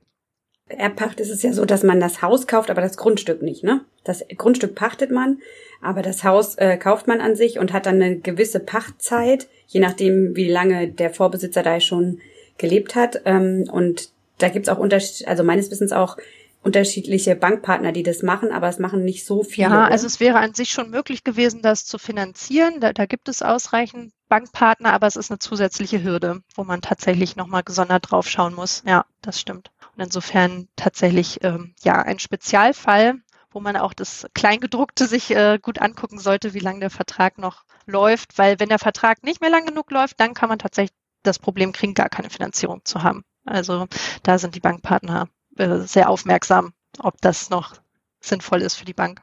Erbpacht 0.68 1.20
ist 1.20 1.30
es 1.30 1.44
ja 1.44 1.54
so, 1.54 1.66
dass 1.66 1.84
man 1.84 2.00
das 2.00 2.22
Haus 2.22 2.48
kauft, 2.48 2.72
aber 2.72 2.82
das 2.82 2.98
Grundstück 2.98 3.42
nicht, 3.42 3.64
ne? 3.64 3.82
Das 4.04 4.24
Grundstück 4.36 4.74
pachtet 4.74 5.12
man, 5.12 5.40
aber 5.82 6.02
das 6.02 6.24
Haus 6.24 6.56
äh, 6.56 6.78
kauft 6.78 7.08
man 7.08 7.22
an 7.22 7.36
sich 7.36 7.60
und 7.60 7.72
hat 7.72 7.86
dann 7.86 8.02
eine 8.02 8.20
gewisse 8.20 8.60
Pachtzeit, 8.60 9.48
je 9.68 9.80
nachdem, 9.80 10.36
wie 10.36 10.50
lange 10.50 10.88
der 10.88 11.12
Vorbesitzer 11.12 11.62
da 11.62 11.80
schon 11.80 12.20
gelebt 12.58 12.96
hat. 12.96 13.22
Ähm, 13.26 13.70
und 13.72 14.10
da 14.40 14.50
gibt's 14.50 14.70
auch 14.70 14.80
Unterschied, 14.80 15.28
also 15.28 15.44
meines 15.44 15.70
Wissens 15.70 15.92
auch 15.92 16.18
unterschiedliche 16.64 17.36
Bankpartner, 17.36 17.92
die 17.92 18.02
das 18.02 18.24
machen, 18.24 18.52
aber 18.52 18.68
es 18.68 18.80
machen 18.80 19.06
nicht 19.06 19.24
so 19.24 19.44
viele. 19.44 19.70
Ja, 19.70 19.86
also 19.86 20.08
es 20.08 20.20
wäre 20.20 20.40
an 20.40 20.56
sich 20.56 20.70
schon 20.70 20.90
möglich 20.90 21.24
gewesen, 21.24 21.62
das 21.62 21.86
zu 21.86 22.00
finanzieren. 22.00 22.80
Da, 22.80 22.92
da 22.92 23.06
gibt 23.06 23.30
es 23.30 23.44
ausreichend 23.44 24.12
Bankpartner, 24.30 24.92
aber 24.92 25.06
es 25.06 25.16
ist 25.16 25.30
eine 25.30 25.38
zusätzliche 25.38 26.04
Hürde, 26.04 26.42
wo 26.56 26.64
man 26.64 26.82
tatsächlich 26.82 27.36
nochmal 27.36 27.62
gesondert 27.62 28.10
drauf 28.10 28.28
schauen 28.28 28.56
muss. 28.56 28.82
Ja, 28.88 29.06
das 29.22 29.40
stimmt. 29.40 29.70
Und 29.96 30.04
insofern 30.04 30.68
tatsächlich 30.76 31.44
ähm, 31.44 31.74
ja 31.84 32.02
ein 32.02 32.20
Spezialfall, 32.20 33.16
wo 33.52 33.62
man 33.62 33.78
auch 33.78 33.94
das 33.94 34.28
Kleingedruckte 34.34 35.08
sich 35.08 35.32
äh, 35.32 35.58
gut 35.62 35.80
angucken 35.80 36.20
sollte, 36.20 36.54
wie 36.54 36.60
lange 36.60 36.82
der 36.82 36.90
Vertrag 36.90 37.38
noch 37.38 37.64
läuft. 37.86 38.38
Weil 38.38 38.60
wenn 38.60 38.70
der 38.70 38.80
Vertrag 38.80 39.24
nicht 39.24 39.42
mehr 39.42 39.50
lang 39.50 39.66
genug 39.66 39.92
läuft, 39.92 40.20
dann 40.20 40.34
kann 40.34 40.50
man 40.50 40.60
tatsächlich 40.60 40.96
das 41.24 41.40
Problem 41.40 41.72
kriegen, 41.72 41.94
gar 41.94 42.10
keine 42.10 42.30
Finanzierung 42.30 42.84
zu 42.84 43.04
haben. 43.04 43.24
Also 43.46 43.88
da 44.24 44.38
sind 44.38 44.56
die 44.56 44.60
Bankpartner 44.60 45.30
äh, 45.58 45.80
sehr 45.80 46.10
aufmerksam, 46.10 46.74
ob 47.00 47.22
das 47.22 47.50
noch 47.50 47.76
sinnvoll 48.20 48.62
ist 48.62 48.76
für 48.76 48.86
die 48.86 48.94
Bank. 48.94 49.22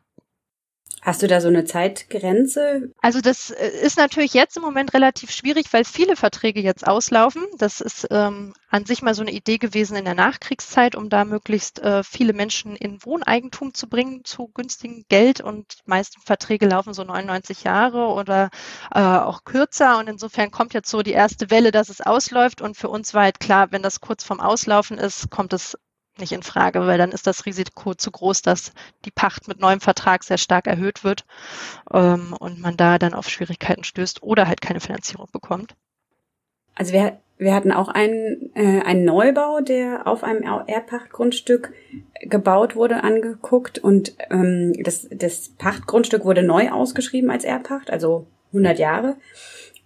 Hast 1.05 1.21
du 1.21 1.27
da 1.27 1.41
so 1.41 1.49
eine 1.49 1.65
Zeitgrenze? 1.65 2.93
Also 3.01 3.21
das 3.21 3.51
äh, 3.51 3.69
ist 3.83 3.99
natürlich 3.99 4.35
jetzt 4.35 4.57
im 4.57 4.63
Moment 4.63 4.95
relativ 4.95 5.33
schwierig, 5.33 5.73
weil 5.73 5.85
viele 5.85 6.15
Verträge 6.15 6.61
jetzt 6.61 6.87
auslaufen. 6.87 7.43
Das 7.59 7.81
ist 7.81 8.07
ähm, 8.13 8.55
an 8.71 8.87
sich 8.87 9.03
mal 9.03 9.13
so 9.13 9.23
eine 9.23 9.33
Idee 9.33 9.59
gewesen 9.59 9.97
in 9.97 10.05
der 10.05 10.15
Nachkriegszeit, 10.15 10.95
um 10.95 11.09
da 11.09 11.25
möglichst 11.25 11.81
äh, 11.81 12.05
viele 12.05 12.33
Menschen 12.33 12.77
in 12.77 13.05
Wohneigentum 13.05 13.75
zu 13.75 13.89
bringen 13.89 14.25
zu 14.25 14.47
günstigem 14.55 15.05
Geld. 15.09 15.41
Und 15.41 15.75
die 15.85 15.91
meisten 15.91 16.21
Verträge 16.21 16.69
laufen 16.69 16.95
so 16.95 17.03
99 17.03 17.65
Jahre 17.65 18.07
oder 18.07 18.51
äh, 18.95 19.01
auch 19.01 19.43
kürzer. 19.43 19.99
Und 19.99 20.09
insofern 20.09 20.53
kommt 20.53 20.73
jetzt 20.73 20.89
so 20.89 21.03
die 21.03 21.11
erste 21.11 21.51
Welle, 21.51 21.73
dass 21.73 21.89
es 21.89 22.01
ausläuft. 22.01 22.63
Und 22.63 22.77
für 22.77 22.89
uns 22.89 23.13
war 23.13 23.25
halt 23.25 23.41
klar, 23.41 23.73
wenn 23.73 23.83
das 23.83 24.01
kurz 24.01 24.23
vorm 24.23 24.39
Auslaufen 24.39 24.99
ist, 24.99 25.31
kommt 25.31 25.53
es 25.53 25.77
nicht 26.23 26.33
in 26.33 26.43
Frage, 26.43 26.87
weil 26.87 26.97
dann 26.97 27.13
ist 27.13 27.27
das 27.27 27.45
Risiko 27.45 27.95
zu 27.95 28.11
groß, 28.11 28.41
dass 28.41 28.73
die 29.05 29.11
Pacht 29.11 29.49
mit 29.49 29.61
neuem 29.61 29.81
Vertrag 29.81 30.25
sehr 30.25 30.39
stark 30.39 30.67
erhöht 30.67 31.05
wird 31.05 31.27
ähm, 31.93 32.35
und 32.39 32.61
man 32.61 32.77
da 32.77 32.99
dann 32.99 33.13
auf 33.13 33.29
Schwierigkeiten 33.29 33.85
stößt 33.85 34.23
oder 34.23 34.49
halt 34.49 34.63
keine 34.63 34.81
Finanzierung 34.81 35.29
bekommt. 35.33 35.75
Also 36.75 36.95
wir, 36.95 37.19
wir 37.37 37.55
hatten 37.55 37.73
auch 37.73 37.89
einen, 37.89 38.51
äh, 38.55 38.81
einen 38.83 39.05
Neubau, 39.05 39.61
der 39.61 40.07
auf 40.07 40.25
einem 40.25 40.43
Erdpachtgrundstück 40.67 41.73
gebaut 42.23 42.77
wurde, 42.77 43.03
angeguckt 43.03 43.79
und 43.79 44.15
ähm, 44.31 44.73
das, 44.83 45.09
das 45.11 45.51
Pachtgrundstück 45.59 46.25
wurde 46.25 46.43
neu 46.43 46.71
ausgeschrieben 46.71 47.31
als 47.31 47.45
Erdpacht, 47.45 47.91
also 47.91 48.27
100 48.53 48.79
Jahre. 48.79 49.17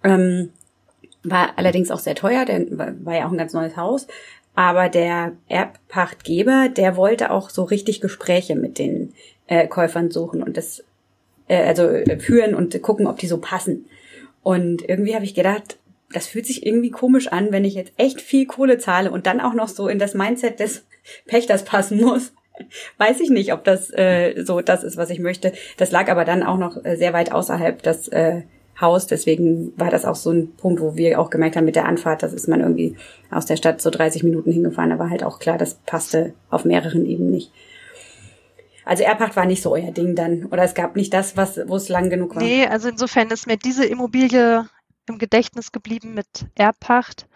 Ähm, 0.05 0.50
war 1.31 1.55
allerdings 1.57 1.90
auch 1.90 1.99
sehr 1.99 2.14
teuer, 2.14 2.45
denn 2.45 2.78
war 2.78 3.14
ja 3.14 3.26
auch 3.26 3.33
ein 3.33 3.38
ganz 3.38 3.52
neues 3.52 3.76
Haus. 3.76 4.07
Aber 4.57 4.89
der 4.89 5.33
Erbpachtgeber, 5.49 6.71
der 6.75 6.97
wollte 6.97 7.31
auch 7.31 7.51
so 7.51 7.63
richtig 7.63 8.01
Gespräche 8.01 8.57
mit 8.57 8.79
den 8.79 9.13
äh, 9.47 9.69
Käufern 9.69 10.11
suchen 10.11 10.43
und 10.43 10.57
das 10.57 10.83
äh, 11.47 11.63
also 11.63 11.85
äh, 11.85 12.19
führen 12.19 12.55
und 12.55 12.81
gucken, 12.83 13.07
ob 13.07 13.19
die 13.19 13.27
so 13.27 13.39
passen. 13.39 13.85
Und 14.43 14.89
irgendwie 14.89 15.15
habe 15.15 15.27
ich 15.27 15.35
gedacht, 15.35 15.77
das 16.11 16.27
fühlt 16.27 16.47
sich 16.47 16.65
irgendwie 16.65 16.91
komisch 16.91 17.29
an, 17.29 17.53
wenn 17.53 17.67
ich 17.67 17.75
jetzt 17.75 17.93
echt 17.99 18.23
viel 18.23 18.47
Kohle 18.47 18.79
zahle 18.79 19.11
und 19.11 19.27
dann 19.27 19.41
auch 19.41 19.53
noch 19.53 19.69
so 19.69 19.89
in 19.89 19.99
das 19.99 20.15
Mindset 20.15 20.59
des 20.59 20.87
Pächters 21.27 21.65
passen 21.65 22.01
muss. 22.01 22.33
Weiß 22.97 23.21
ich 23.21 23.29
nicht, 23.29 23.53
ob 23.53 23.63
das 23.65 23.91
äh, 23.91 24.43
so 24.43 24.63
das 24.63 24.85
ist, 24.85 24.97
was 24.97 25.11
ich 25.11 25.19
möchte. 25.19 25.53
Das 25.77 25.91
lag 25.91 26.09
aber 26.09 26.25
dann 26.25 26.43
auch 26.43 26.57
noch 26.57 26.83
äh, 26.83 26.97
sehr 26.97 27.13
weit 27.13 27.31
außerhalb 27.31 27.83
des 27.83 28.09
äh, 28.09 28.43
Haus. 28.80 29.06
Deswegen 29.06 29.73
war 29.76 29.90
das 29.90 30.04
auch 30.04 30.14
so 30.14 30.30
ein 30.30 30.54
Punkt, 30.56 30.80
wo 30.80 30.97
wir 30.97 31.21
auch 31.21 31.30
gemerkt 31.30 31.56
haben 31.56 31.64
mit 31.64 31.76
der 31.76 31.87
Anfahrt, 31.87 32.23
das 32.23 32.33
ist 32.33 32.49
man 32.49 32.61
irgendwie 32.61 32.97
aus 33.30 33.47
der 33.47 33.56
Stadt 33.56 33.80
so 33.80 33.90
30 33.90 34.23
Minuten 34.23 34.52
hingefahren. 34.52 34.99
War 34.99 35.11
halt 35.11 35.25
auch 35.25 35.38
klar, 35.38 35.59
das 35.59 35.75
passte 35.87 36.35
auf 36.50 36.64
mehreren 36.64 37.06
Ebenen 37.06 37.30
nicht. 37.30 37.52
Also 38.85 39.02
Erbpacht 39.02 39.35
war 39.35 39.47
nicht 39.47 39.62
so 39.62 39.73
euer 39.73 39.90
Ding 39.90 40.14
dann. 40.14 40.47
Oder 40.47 40.62
es 40.62 40.75
gab 40.75 40.95
nicht 40.95 41.12
das, 41.12 41.37
was, 41.37 41.59
wo 41.66 41.76
es 41.76 41.88
lang 41.88 42.09
genug 42.09 42.37
war. 42.37 42.42
Nee, 42.42 42.66
also 42.66 42.88
insofern 42.88 43.28
ist 43.30 43.47
mir 43.47 43.56
diese 43.56 43.85
Immobilie 43.85 44.68
im 45.09 45.18
Gedächtnis 45.18 45.73
geblieben 45.73 46.14
mit 46.14 46.47
Erbpacht. 46.54 47.26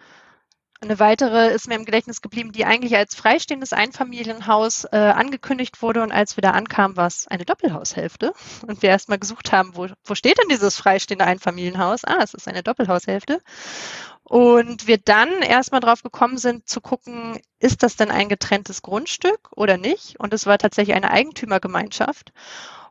Eine 0.83 0.97
weitere 0.97 1.53
ist 1.53 1.67
mir 1.67 1.75
im 1.75 1.85
Gedächtnis 1.85 2.23
geblieben, 2.23 2.53
die 2.53 2.65
eigentlich 2.65 2.95
als 2.95 3.13
freistehendes 3.13 3.71
Einfamilienhaus 3.71 4.85
äh, 4.85 4.97
angekündigt 4.97 5.83
wurde 5.83 6.01
und 6.01 6.11
als 6.11 6.37
wir 6.37 6.41
da 6.41 6.51
ankamen, 6.51 6.97
war 6.97 7.05
es 7.05 7.27
eine 7.27 7.45
Doppelhaushälfte 7.45 8.33
und 8.65 8.81
wir 8.81 8.89
erstmal 8.89 9.19
gesucht 9.19 9.51
haben, 9.51 9.75
wo, 9.75 9.87
wo 10.03 10.15
steht 10.15 10.39
denn 10.39 10.49
dieses 10.49 10.77
freistehende 10.77 11.25
Einfamilienhaus? 11.25 12.03
Ah, 12.03 12.17
es 12.23 12.33
ist 12.33 12.47
eine 12.47 12.63
Doppelhaushälfte. 12.63 13.41
Und 14.23 14.87
wir 14.87 14.97
dann 14.97 15.43
erstmal 15.43 15.81
drauf 15.81 16.01
gekommen 16.01 16.39
sind 16.39 16.67
zu 16.67 16.81
gucken, 16.81 17.39
ist 17.59 17.83
das 17.83 17.95
denn 17.95 18.09
ein 18.09 18.27
getrenntes 18.27 18.81
Grundstück 18.81 19.51
oder 19.55 19.77
nicht? 19.77 20.19
Und 20.19 20.33
es 20.33 20.47
war 20.47 20.57
tatsächlich 20.57 20.95
eine 20.95 21.11
Eigentümergemeinschaft. 21.11 22.33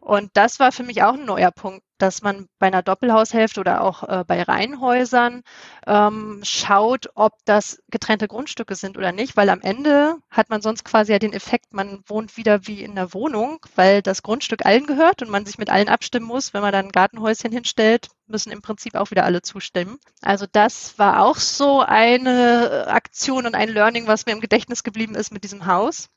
Und 0.00 0.30
das 0.35 0.61
war 0.61 0.70
für 0.70 0.85
mich 0.85 1.02
auch 1.02 1.14
ein 1.14 1.25
neuer 1.25 1.50
Punkt, 1.50 1.82
dass 2.00 2.23
man 2.23 2.47
bei 2.59 2.66
einer 2.69 2.83
Doppelhaushälfte 2.83 3.61
oder 3.61 3.83
auch 3.83 4.02
äh, 4.02 4.25
bei 4.26 4.42
Reihenhäusern 4.42 5.42
ähm, 5.87 6.40
schaut, 6.42 7.11
ob 7.14 7.35
das 7.45 7.83
getrennte 7.90 8.28
Grundstücke 8.28 8.75
sind 8.75 8.97
oder 8.99 9.12
nicht, 9.12 9.37
weil 9.37 9.50
am 9.50 9.61
Ende 9.61 10.16
hat 10.30 10.50
man 10.50 10.62
sonst 10.62 10.85
quasi 10.85 11.12
ja 11.12 11.19
den 11.19 11.33
Effekt, 11.33 11.73
man 11.73 12.02
wohnt 12.07 12.37
wieder 12.37 12.66
wie 12.66 12.83
in 12.83 12.95
der 12.95 13.12
Wohnung, 13.14 13.64
weil 13.76 14.02
das 14.02 14.23
Grundstück 14.23 14.64
allen 14.64 14.87
gehört 14.87 15.23
und 15.23 15.30
man 15.30 15.47
sich 15.47 15.59
mit 15.59 15.71
allen 15.71 15.88
abstimmen 15.88 16.26
muss. 16.26 16.54
Wenn 16.54 16.62
man 16.62 16.73
dann 16.73 16.87
ein 16.87 16.92
Gartenhäuschen 16.92 17.52
hinstellt, 17.52 18.09
müssen 18.26 18.52
im 18.52 18.62
Prinzip 18.62 18.95
auch 18.95 19.11
wieder 19.11 19.25
alle 19.25 19.42
zustimmen. 19.42 19.99
Also 20.23 20.47
das 20.50 20.99
war 20.99 21.23
auch 21.23 21.37
so 21.37 21.80
eine 21.80 22.87
Aktion 22.88 23.47
und 23.47 23.54
ein 23.54 23.69
Learning, 23.69 24.07
was 24.07 24.26
mir 24.26 24.33
im 24.33 24.40
Gedächtnis 24.40 24.83
geblieben 24.83 25.14
ist 25.14 25.33
mit 25.33 25.45
diesem 25.45 25.66
Haus. 25.66 26.09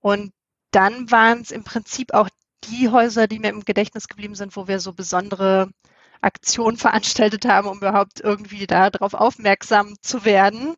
Und 0.00 0.32
dann 0.70 1.10
waren 1.10 1.40
es 1.40 1.50
im 1.50 1.64
Prinzip 1.64 2.14
auch 2.14 2.28
die 2.64 2.88
Häuser, 2.88 3.26
die 3.26 3.38
mir 3.38 3.50
im 3.50 3.64
Gedächtnis 3.64 4.08
geblieben 4.08 4.34
sind, 4.34 4.56
wo 4.56 4.68
wir 4.68 4.80
so 4.80 4.92
besondere 4.92 5.70
Aktionen 6.20 6.76
veranstaltet 6.78 7.44
haben, 7.46 7.68
um 7.68 7.78
überhaupt 7.78 8.20
irgendwie 8.20 8.66
darauf 8.66 9.14
aufmerksam 9.14 9.94
zu 10.00 10.24
werden. 10.24 10.74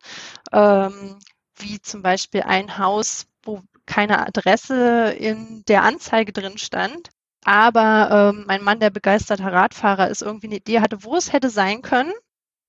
Ähm, 0.51 1.19
wie 1.55 1.81
zum 1.81 2.01
Beispiel 2.01 2.43
ein 2.43 2.77
Haus, 2.77 3.27
wo 3.43 3.61
keine 3.85 4.25
Adresse 4.25 5.11
in 5.11 5.63
der 5.67 5.83
Anzeige 5.83 6.31
drin 6.31 6.57
stand. 6.57 7.09
Aber 7.43 8.33
ähm, 8.33 8.43
mein 8.47 8.63
Mann, 8.63 8.79
der 8.79 8.89
begeisterter 8.89 9.51
Radfahrer 9.51 10.09
ist, 10.09 10.21
irgendwie 10.21 10.47
eine 10.47 10.57
Idee 10.57 10.81
hatte, 10.81 11.03
wo 11.03 11.15
es 11.15 11.33
hätte 11.33 11.49
sein 11.49 11.81
können 11.81 12.13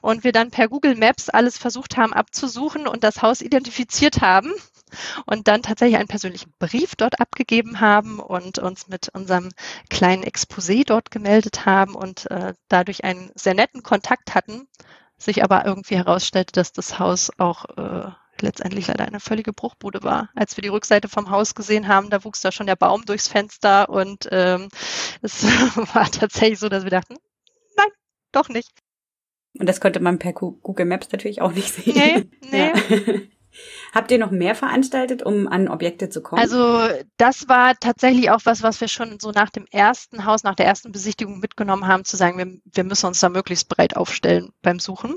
und 0.00 0.24
wir 0.24 0.32
dann 0.32 0.50
per 0.50 0.68
Google 0.68 0.96
Maps 0.96 1.28
alles 1.28 1.58
versucht 1.58 1.96
haben 1.96 2.12
abzusuchen 2.12 2.87
und 2.87 3.04
das 3.04 3.22
Haus 3.22 3.40
identifiziert 3.40 4.20
haben 4.20 4.52
und 5.26 5.48
dann 5.48 5.62
tatsächlich 5.62 5.98
einen 5.98 6.09
persönlichen 6.09 6.53
Brief 6.59 6.96
dort 6.96 7.20
abgegeben 7.20 7.81
haben 7.81 8.20
und 8.20 8.59
uns 8.59 8.88
mit 8.88 9.09
unserem 9.11 9.50
kleinen 9.88 10.24
Exposé 10.24 10.85
dort 10.85 11.11
gemeldet 11.11 11.66
haben 11.66 11.94
und 11.94 12.31
äh, 12.31 12.55
dadurch 12.68 13.05
einen 13.05 13.31
sehr 13.35 13.55
netten 13.55 13.83
Kontakt 13.83 14.35
hatten, 14.35 14.68
sich 15.18 15.44
aber 15.44 15.66
irgendwie 15.66 15.96
herausstellte, 15.96 16.53
dass 16.53 16.72
das 16.72 16.98
Haus 16.98 17.31
auch 17.38 17.64
äh, 17.76 18.11
letztendlich 18.42 18.87
leider 18.87 19.07
eine 19.07 19.20
völlige 19.20 19.53
Bruchbude 19.53 20.03
war. 20.03 20.31
Als 20.35 20.57
wir 20.57 20.62
die 20.62 20.68
Rückseite 20.68 21.09
vom 21.09 21.31
Haus 21.31 21.55
gesehen 21.55 21.88
haben, 21.88 22.11
da 22.11 22.24
wuchs 22.24 22.40
da 22.40 22.53
schon 22.53 22.66
der 22.66 22.76
Baum 22.76 23.05
durchs 23.05 23.29
Fenster 23.29 23.88
und 23.88 24.29
ähm, 24.31 24.68
es 25.22 25.44
war 25.94 26.11
tatsächlich 26.11 26.59
so, 26.59 26.68
dass 26.68 26.85
wir 26.85 26.90
dachten, 26.90 27.16
nein, 27.76 27.90
doch 28.33 28.48
nicht. 28.48 28.70
Und 29.59 29.68
das 29.68 29.81
konnte 29.81 30.00
man 30.00 30.18
per 30.18 30.33
Google 30.33 30.87
Maps 30.87 31.11
natürlich 31.11 31.42
auch 31.42 31.53
nicht 31.53 31.72
sehen. 31.72 31.94
Nee, 31.94 32.29
nee. 32.50 32.68
Ja. 32.68 33.20
Habt 33.92 34.11
ihr 34.11 34.18
noch 34.18 34.31
mehr 34.31 34.55
veranstaltet, 34.55 35.22
um 35.22 35.48
an 35.48 35.68
Objekte 35.68 36.09
zu 36.09 36.22
kommen? 36.22 36.40
Also 36.40 36.88
das 37.16 37.48
war 37.48 37.74
tatsächlich 37.79 38.31
auch 38.31 38.40
was, 38.44 38.62
was 38.62 38.81
wir 38.81 38.88
schon 38.88 39.18
so 39.20 39.33
nach 39.33 39.50
dem 39.50 39.66
ersten 39.70 40.24
Haus, 40.24 40.44
nach 40.44 40.55
der 40.55 40.66
ersten 40.66 40.92
Besichtigung 40.92 41.40
mitgenommen 41.40 41.87
haben, 41.87 42.05
zu 42.05 42.16
sagen, 42.16 42.38
wir, 42.38 42.61
wir 42.64 42.85
müssen 42.85 43.07
uns 43.07 43.20
da 43.20 43.29
möglichst 43.29 43.68
breit 43.68 43.96
aufstellen 43.96 44.50
beim 44.62 44.79
Suchen. 44.79 45.16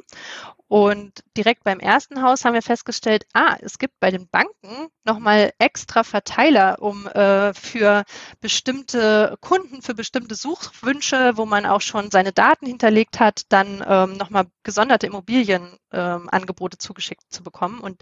Und 0.73 1.23
direkt 1.37 1.63
beim 1.63 1.79
ersten 1.79 2.23
Haus 2.23 2.45
haben 2.45 2.55
wir 2.55 2.63
festgestellt, 2.63 3.27
ah, 3.33 3.55
es 3.61 3.77
gibt 3.77 3.99
bei 3.99 4.09
den 4.09 4.27
Banken 4.27 4.87
nochmal 5.03 5.53
extra 5.59 6.03
Verteiler, 6.03 6.81
um 6.81 7.05
äh, 7.05 7.53
für 7.53 8.03
bestimmte 8.41 9.37
Kunden, 9.39 9.83
für 9.83 9.93
bestimmte 9.93 10.33
Suchwünsche, 10.33 11.37
wo 11.37 11.45
man 11.45 11.67
auch 11.67 11.81
schon 11.81 12.09
seine 12.09 12.31
Daten 12.31 12.65
hinterlegt 12.65 13.19
hat, 13.19 13.43
dann 13.49 13.85
ähm, 13.87 14.13
nochmal 14.17 14.47
gesonderte 14.63 15.05
Immobilienangebote 15.05 16.75
ähm, 16.75 16.79
zugeschickt 16.79 17.25
zu 17.29 17.43
bekommen. 17.43 17.79
Und 17.79 18.01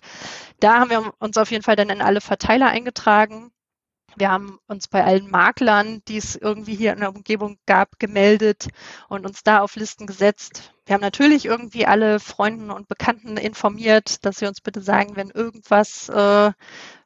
da 0.62 0.80
haben 0.80 0.92
wir 0.92 1.14
uns 1.20 1.36
auf 1.36 1.52
jeden 1.52 1.64
Fall 1.64 1.76
dann 1.76 1.90
in 1.90 2.02
alle 2.02 2.22
Verteiler 2.22 2.68
eingetragen 2.68 3.52
wir 4.17 4.30
haben 4.30 4.60
uns 4.67 4.88
bei 4.88 5.04
allen 5.04 5.30
Maklern, 5.30 6.02
die 6.08 6.17
es 6.17 6.36
irgendwie 6.36 6.76
hier 6.76 6.93
in 6.93 7.00
der 7.00 7.15
Umgebung 7.15 7.58
gab, 7.65 8.00
gemeldet 8.00 8.67
und 9.10 9.26
uns 9.26 9.43
da 9.43 9.62
auf 9.62 9.76
Listen 9.76 10.08
gesetzt. 10.08 10.74
Wir 10.86 10.95
haben 10.95 11.02
natürlich 11.02 11.45
irgendwie 11.45 11.86
alle 11.86 12.19
Freunden 12.19 12.71
und 12.71 12.88
Bekannten 12.88 13.38
informiert, 13.38 14.26
dass 14.26 14.38
sie 14.38 14.47
uns 14.47 14.62
bitte 14.62 14.82
sagen, 14.82 15.15
wenn 15.15 15.30
irgendwas 15.30 16.10
äh, 16.10 16.52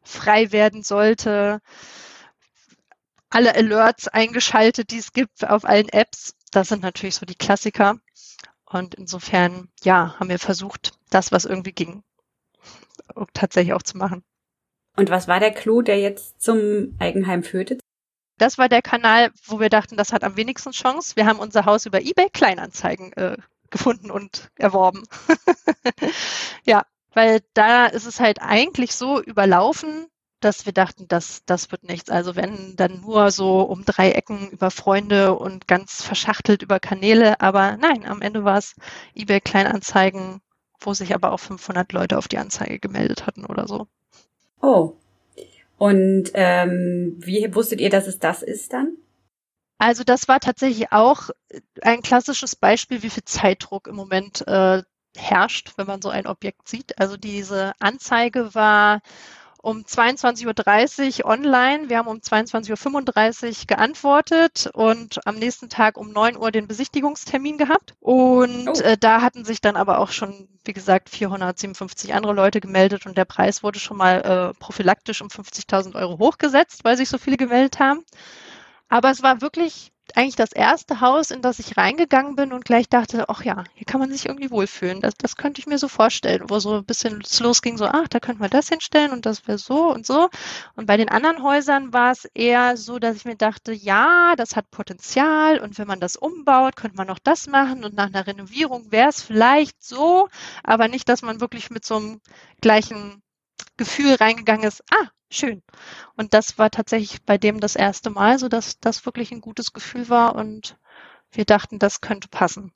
frei 0.02 0.52
werden 0.52 0.84
sollte. 0.84 1.62
Alle 3.30 3.56
Alerts 3.56 4.08
eingeschaltet, 4.08 4.92
die 4.92 5.00
es 5.00 5.14
gibt 5.14 5.48
auf 5.48 5.66
allen 5.66 5.90
Apps. 5.90 6.36
Das 6.52 6.70
sind 6.70 6.84
natürlich 6.84 7.16
so 7.16 7.26
die 7.26 7.36
Klassiker. 7.36 8.00
Und 8.66 8.96
insofern, 8.96 9.70
ja, 9.84 10.16
haben 10.20 10.30
wir 10.30 10.40
versucht, 10.40 10.94
das, 11.10 11.32
was 11.32 11.46
irgendwie 11.46 11.74
ging, 11.74 12.04
tatsächlich 13.34 13.74
auch 13.74 13.84
zu 13.84 13.98
machen. 13.98 14.24
Und 14.96 15.10
was 15.10 15.28
war 15.28 15.40
der 15.40 15.52
Clou, 15.52 15.82
der 15.82 16.00
jetzt 16.00 16.42
zum 16.42 16.96
Eigenheim 17.00 17.44
führte? 17.44 17.78
Das 18.38 18.58
war 18.58 18.70
der 18.70 18.82
Kanal, 18.82 19.32
wo 19.46 19.60
wir 19.60 19.70
dachten, 19.70 19.98
das 19.98 20.12
hat 20.12 20.24
am 20.24 20.36
wenigsten 20.36 20.72
Chance. 20.72 21.16
Wir 21.16 21.26
haben 21.26 21.40
unser 21.40 21.66
Haus 21.66 21.86
über 21.86 22.02
eBay 22.02 22.30
Kleinanzeigen 22.30 23.14
äh, 23.14 23.38
gefunden 23.70 24.12
und 24.12 24.52
erworben. 24.56 25.04
ja, 26.66 26.86
weil 27.14 27.42
da 27.54 27.86
ist 27.86 28.06
es 28.06 28.20
halt 28.20 28.42
eigentlich 28.42 28.96
so 28.96 29.22
überlaufen, 29.22 30.08
dass 30.42 30.66
wir 30.66 30.74
dachten, 30.74 31.08
das, 31.08 31.44
das 31.46 31.72
wird 31.72 31.84
nichts. 31.84 32.10
Also 32.10 32.36
wenn 32.36 32.76
dann 32.76 33.02
nur 33.02 33.32
so 33.32 33.62
um 33.62 33.86
drei 33.86 34.12
Ecken 34.12 34.50
über 34.50 34.70
Freunde 34.70 35.36
und 35.36 35.68
ganz 35.68 36.04
verschachtelt 36.04 36.62
über 36.62 36.80
Kanäle. 36.80 37.40
Aber 37.42 37.78
nein, 37.78 38.06
am 38.06 38.22
Ende 38.22 38.44
war 38.44 38.58
es 38.58 38.76
eBay 39.16 39.40
Kleinanzeigen, 39.42 40.42
wo 40.80 40.94
sich 40.94 41.16
aber 41.16 41.32
auch 41.32 41.40
500 41.40 41.92
Leute 41.94 42.18
auf 42.18 42.28
die 42.28 42.38
Anzeige 42.38 42.80
gemeldet 42.80 43.26
hatten 43.26 43.46
oder 43.46 43.68
so. 43.68 43.88
Oh. 44.62 44.94
Und 45.78 46.32
ähm, 46.34 47.18
wie 47.20 47.54
wusstet 47.54 47.82
ihr, 47.82 47.90
dass 47.90 48.08
es 48.08 48.20
das 48.20 48.42
ist 48.42 48.74
dann? 48.74 48.98
Also 49.78 50.04
das 50.04 50.28
war 50.28 50.40
tatsächlich 50.40 50.92
auch 50.92 51.30
ein 51.82 52.02
klassisches 52.02 52.56
Beispiel, 52.56 53.04
wie 53.04 53.10
viel 53.10 53.26
Zeitdruck 53.26 53.88
im 53.88 53.96
Moment 53.96 54.48
äh, 54.48 54.84
herrscht, 55.18 55.74
wenn 55.78 55.88
man 55.88 56.02
so 56.02 56.10
ein 56.10 56.28
Objekt 56.28 56.68
sieht. 56.68 56.98
Also 56.98 57.18
diese 57.18 57.74
Anzeige 57.80 58.56
war 58.56 59.02
um 59.66 59.80
22.30 59.80 61.24
Uhr 61.24 61.26
online. 61.26 61.90
Wir 61.90 61.98
haben 61.98 62.08
um 62.08 62.18
22.35 62.18 63.48
Uhr 63.48 63.66
geantwortet 63.66 64.70
und 64.74 65.26
am 65.26 65.38
nächsten 65.38 65.70
Tag 65.70 65.98
um 65.98 66.12
9 66.12 66.38
Uhr 66.38 66.52
den 66.52 66.68
Besichtigungstermin 66.68 67.58
gehabt. 67.58 67.96
Und 68.00 68.70
oh. 68.70 68.80
äh, 68.82 68.96
da 68.96 69.22
hatten 69.24 69.44
sich 69.44 69.62
dann 69.62 69.76
aber 69.76 69.98
auch 69.98 70.12
schon, 70.12 70.48
wie 70.66 70.74
gesagt, 70.74 71.10
457 71.10 72.14
andere 72.14 72.34
Leute 72.34 72.62
gemeldet 72.62 73.08
und 73.08 73.18
der 73.18 73.26
Preis 73.26 73.64
wurde 73.64 73.80
schon 73.80 73.98
mal 73.98 74.22
äh, 74.22 74.60
prophylaktisch 74.60 75.24
um 75.24 75.30
50.000 75.30 75.96
Euro 75.96 76.20
hochgesetzt, 76.20 76.84
weil 76.84 76.96
sich 76.96 77.10
so 77.10 77.18
viele 77.18 77.38
gemeldet 77.38 77.80
haben. 77.80 78.06
Aber 78.88 79.10
es 79.10 79.24
war 79.24 79.42
wirklich 79.42 79.92
eigentlich 80.16 80.36
das 80.36 80.52
erste 80.52 81.02
Haus, 81.02 81.32
in 81.32 81.42
das 81.42 81.60
ich 81.60 81.78
reingegangen 81.78 82.36
bin 82.36 82.54
und 82.54 82.66
gleich 82.66 82.88
dachte, 82.90 83.28
ach 83.30 83.44
ja, 83.44 83.64
hier 83.74 83.86
kann 83.86 84.00
man 84.00 84.12
sich 84.12 84.26
irgendwie 84.26 84.52
wohlfühlen. 84.52 85.02
Das, 85.02 85.14
das 85.16 85.36
könnte 85.36 85.60
ich 85.60 85.68
mir 85.68 85.78
so 85.78 85.88
vorstellen, 85.88 86.44
wo 86.50 86.60
so 86.60 86.76
ein 86.76 86.86
bisschen 86.86 87.24
losging, 87.40 87.78
so, 87.78 87.86
ach, 87.86 88.08
da 88.10 88.20
könnte 88.20 88.42
man 88.42 88.50
das 88.50 88.70
hinstellen 88.70 89.12
und 89.12 89.26
das 89.26 89.48
wäre 89.48 89.58
so 89.58 89.92
und 89.92 90.06
so. 90.06 90.30
Und 90.76 90.86
bei 90.86 90.98
den 90.98 91.10
anderen 91.10 91.44
Häusern 91.44 91.94
war 91.94 92.12
es 92.12 92.26
eher 92.34 92.78
so, 92.78 93.00
dass 93.00 93.16
ich 93.16 93.26
mir 93.26 93.36
dachte, 93.36 93.74
ja, 93.74 94.36
das 94.38 94.56
hat 94.56 94.72
Potenzial 94.72 95.60
und 95.60 95.78
wenn 95.78 95.88
man 95.88 96.00
das 96.00 96.16
umbaut, 96.16 96.76
könnte 96.76 96.98
man 96.98 97.08
noch 97.08 97.20
das 97.20 97.48
machen 97.48 97.84
und 97.84 97.96
nach 97.96 98.08
einer 98.08 98.28
Renovierung 98.28 98.92
wäre 98.92 99.10
es 99.10 99.22
vielleicht 99.22 99.84
so, 99.84 100.30
aber 100.64 100.88
nicht, 100.88 101.10
dass 101.10 101.22
man 101.22 101.42
wirklich 101.42 101.70
mit 101.70 101.86
so 101.86 101.96
einem 101.98 102.22
gleichen 102.62 103.22
Gefühl 103.78 104.16
reingegangen 104.16 104.68
ist, 104.68 104.84
ah, 104.92 105.08
schön. 105.30 105.62
Und 106.16 106.34
das 106.34 106.58
war 106.58 106.72
tatsächlich 106.72 107.24
bei 107.24 107.38
dem 107.38 107.60
das 107.60 107.76
erste 107.76 108.10
Mal, 108.10 108.40
so 108.40 108.48
dass 108.48 108.80
das 108.80 109.06
wirklich 109.06 109.32
ein 109.32 109.42
gutes 109.42 109.74
Gefühl 109.74 110.10
war 110.10 110.36
und 110.36 110.78
wir 111.32 111.46
dachten, 111.46 111.80
das 111.80 112.02
könnte 112.02 112.28
passen. 112.30 112.72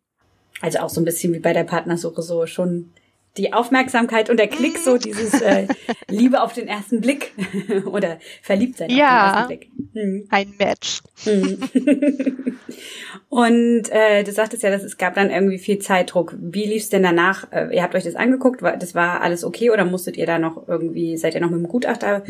Also 0.62 0.80
auch 0.80 0.90
so 0.90 1.00
ein 1.00 1.06
bisschen 1.06 1.34
wie 1.34 1.40
bei 1.40 1.54
der 1.54 1.64
Partnersuche 1.64 2.22
so 2.22 2.46
schon 2.46 2.92
die 3.38 3.54
Aufmerksamkeit 3.54 4.30
und 4.30 4.38
der 4.38 4.48
Klick, 4.48 4.78
so 4.78 4.96
mhm. 4.96 5.00
dieses 5.00 5.42
äh, 5.42 5.68
Liebe 6.08 6.42
auf 6.42 6.54
den 6.54 6.68
ersten 6.68 7.02
Blick 7.02 7.34
oder 7.86 8.20
Verliebtsein 8.42 8.90
ja, 8.90 9.42
auf 9.42 9.48
den 9.48 9.60
ersten 9.62 9.80
Blick. 9.80 9.94
Hm. 9.94 10.28
Ein 10.30 10.54
Match. 10.58 11.02
Hm. 11.24 11.60
und 13.30 13.90
äh, 13.90 14.24
du 14.24 14.32
sagtest 14.32 14.64
ja, 14.64 14.72
dass 14.72 14.84
es 14.84 14.98
gab 14.98 15.16
dann 15.16 15.30
irgendwie 15.30 15.60
viel 15.60 15.80
Zeitdruck. 15.80 16.36
Wie 16.40 16.66
lief 16.66 16.84
es 16.84 16.90
denn 16.90 17.04
danach? 17.04 17.52
Äh, 17.52 17.76
ihr 17.76 17.84
habt 17.84 17.96
euch 17.96 18.04
das 18.04 18.16
angeguckt, 18.16 18.62
das 18.62 18.96
war 18.96 19.22
alles 19.22 19.44
okay 19.44 19.70
oder 19.70 19.86
musstet 19.86 20.18
ihr 20.18 20.26
da 20.26 20.40
noch 20.40 20.68
irgendwie, 20.68 21.18
seid 21.18 21.36
ihr 21.36 21.42
noch 21.42 21.52
mit 21.52 21.60
dem 21.60 21.68
Gutachter 21.68 22.24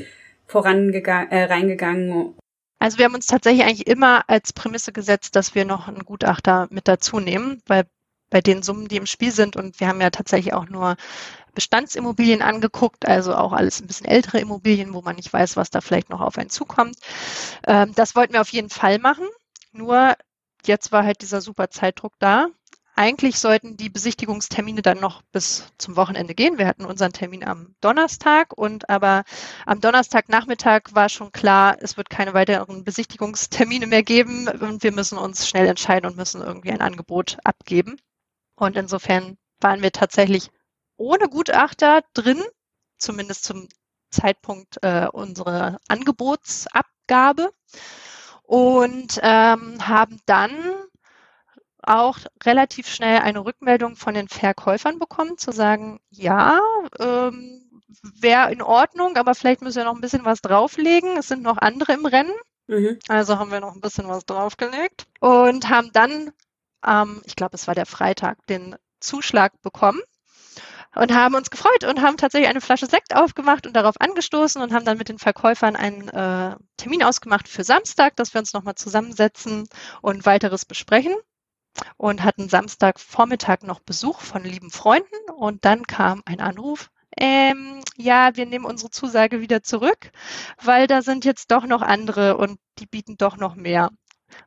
vorangegangen, 0.46 1.32
äh, 1.32 1.44
reingegangen? 1.44 2.36
Also 2.80 2.98
wir 2.98 3.06
haben 3.06 3.16
uns 3.16 3.28
tatsächlich 3.28 3.64
eigentlich 3.64 3.88
immer 3.88 4.24
als 4.28 4.54
Prämisse 4.54 4.94
gesetzt, 4.94 5.36
dass 5.36 5.54
wir 5.54 5.66
noch 5.66 5.88
einen 5.88 6.06
Gutachter 6.06 6.68
mit 6.72 6.88
dazu 6.88 7.20
nehmen, 7.20 7.62
weil 7.68 7.84
bei 8.30 8.42
den 8.42 8.64
Summen, 8.64 8.88
die 8.88 8.98
im 8.98 9.06
Spiel 9.06 9.32
sind. 9.32 9.56
Und 9.56 9.80
wir 9.80 9.88
haben 9.88 10.02
ja 10.02 10.10
tatsächlich 10.10 10.54
auch 10.54 10.68
nur 10.68 10.96
Bestandsimmobilien 11.54 12.42
angeguckt, 12.42 13.08
also 13.08 13.36
auch 13.36 13.54
alles 13.54 13.82
ein 13.82 13.88
bisschen 13.88 14.08
ältere 14.08 14.40
Immobilien, 14.40 14.94
wo 14.94 15.02
man 15.02 15.16
nicht 15.16 15.32
weiß, 15.32 15.58
was 15.58 15.70
da 15.70 15.82
vielleicht 15.82 16.10
noch 16.10 16.22
auf 16.22 16.38
einen 16.38 16.50
zukommt. 16.50 16.98
Ähm, 17.68 17.94
das 17.96 18.16
wollten 18.16 18.34
wir 18.34 18.42
auf 18.42 18.54
jeden 18.54 18.70
Fall 18.70 19.00
machen. 19.00 19.28
Nur 19.72 20.16
jetzt 20.66 20.92
war 20.92 21.04
halt 21.04 21.22
dieser 21.22 21.42
super 21.42 21.70
Zeitdruck 21.70 22.14
da. 22.20 22.48
Eigentlich 22.96 23.40
sollten 23.40 23.78
die 23.78 23.90
Besichtigungstermine 23.90 24.82
dann 24.82 25.00
noch 25.00 25.22
bis 25.32 25.68
zum 25.78 25.96
Wochenende 25.96 26.36
gehen. 26.36 26.58
Wir 26.58 26.68
hatten 26.68 26.84
unseren 26.84 27.14
Termin 27.14 27.46
am 27.46 27.74
Donnerstag 27.80 28.52
und 28.58 28.90
aber 28.90 29.24
am 29.66 29.80
Donnerstagnachmittag 29.80 30.82
war 30.92 31.08
schon 31.08 31.32
klar, 31.32 31.78
es 31.80 31.96
wird 31.96 32.10
keine 32.10 32.34
weiteren 32.34 32.84
Besichtigungstermine 32.84 33.88
mehr 33.88 34.04
geben 34.04 34.50
und 34.50 34.84
wir 34.84 34.92
müssen 34.92 35.18
uns 35.18 35.48
schnell 35.48 35.68
entscheiden 35.68 36.10
und 36.10 36.18
müssen 36.18 36.42
irgendwie 36.42 36.72
ein 36.72 36.82
Angebot 36.82 37.38
abgeben. 37.46 38.02
Und 38.60 38.76
insofern 38.76 39.38
waren 39.60 39.82
wir 39.82 39.92
tatsächlich 39.92 40.50
ohne 40.98 41.30
Gutachter 41.30 42.02
drin, 42.14 42.42
zumindest 42.98 43.46
zum 43.46 43.68
Zeitpunkt 44.12 44.78
äh, 44.82 45.08
unserer 45.12 45.80
Angebotsabgabe 45.88 47.52
und 48.44 49.20
ähm, 49.22 49.88
haben 49.88 50.20
dann 50.26 50.52
auch 51.82 52.20
relativ 52.44 52.88
schnell 52.88 53.20
eine 53.20 53.46
Rückmeldung 53.46 53.96
von 53.96 54.14
den 54.14 54.28
Verkäufern 54.28 55.00
bekommen, 55.00 55.38
zu 55.38 55.52
sagen, 55.52 56.00
ja, 56.10 56.60
ähm, 57.00 57.70
wäre 58.02 58.52
in 58.52 58.62
Ordnung, 58.62 59.16
aber 59.16 59.36
vielleicht 59.36 59.62
müssen 59.62 59.78
wir 59.78 59.86
noch 59.86 59.96
ein 59.96 60.02
bisschen 60.02 60.26
was 60.26 60.42
drauflegen. 60.42 61.18
Es 61.18 61.28
sind 61.28 61.42
noch 61.42 61.58
andere 61.58 61.94
im 61.94 62.06
Rennen. 62.06 62.34
Mhm. 62.68 63.00
Also 63.08 63.40
haben 63.40 63.52
wir 63.52 63.62
noch 63.62 63.74
ein 63.74 63.82
bisschen 63.82 64.08
was 64.08 64.26
draufgelegt 64.26 65.08
und 65.20 65.70
haben 65.70 65.92
dann 65.94 66.32
ähm, 66.86 67.22
ich 67.26 67.36
glaube, 67.36 67.56
es 67.56 67.68
war 67.68 67.76
der 67.76 67.86
Freitag, 67.86 68.46
den 68.48 68.76
Zuschlag 69.00 69.54
bekommen 69.62 70.02
und 70.96 71.14
haben 71.14 71.36
uns 71.36 71.50
gefreut 71.50 71.84
und 71.84 72.02
haben 72.02 72.18
tatsächlich 72.18 72.50
eine 72.50 72.62
Flasche 72.62 72.88
Sekt 72.88 73.16
aufgemacht 73.16 73.68
und 73.68 73.76
darauf 73.76 73.96
angestoßen 74.00 74.62
und 74.62 74.74
haben 74.74 74.86
dann 74.86 74.98
mit 74.98 75.10
den 75.10 75.20
Verkäufern 75.20 75.76
einen 75.76 76.10
äh, 76.10 76.56
Termin 76.78 77.04
ausgemacht 77.04 77.48
für 77.48 77.64
Samstag, 77.64 78.16
dass 78.16 78.34
wir 78.34 78.40
uns 78.40 78.54
nochmal 78.54 78.76
zusammensetzen 78.76 79.68
und 80.02 80.26
weiteres 80.26 80.66
besprechen 80.66 81.14
und 81.98 82.24
hatten 82.24 82.50
Samstagvormittag 82.50 83.62
noch 83.64 83.80
Besuch 83.80 84.22
von 84.22 84.44
lieben 84.44 84.72
Freunden 84.72 85.30
und 85.36 85.66
dann 85.66 85.86
kam 85.86 86.22
ein 86.26 86.42
Anruf. 86.42 86.90
Ähm, 87.18 87.82
ja, 87.98 88.36
wir 88.36 88.46
nehmen 88.46 88.66
unsere 88.66 88.92
Zusage 88.92 89.42
wieder 89.42 89.64
zurück, 89.64 90.12
weil 90.62 90.88
da 90.88 91.02
sind 91.02 91.26
jetzt 91.26 91.52
doch 91.52 91.66
noch 91.66 91.82
andere 91.82 92.38
und 92.38 92.60
die 92.80 92.86
bieten 92.86 93.18
doch 93.18 93.38
noch 93.38 93.56
mehr. 93.56 93.90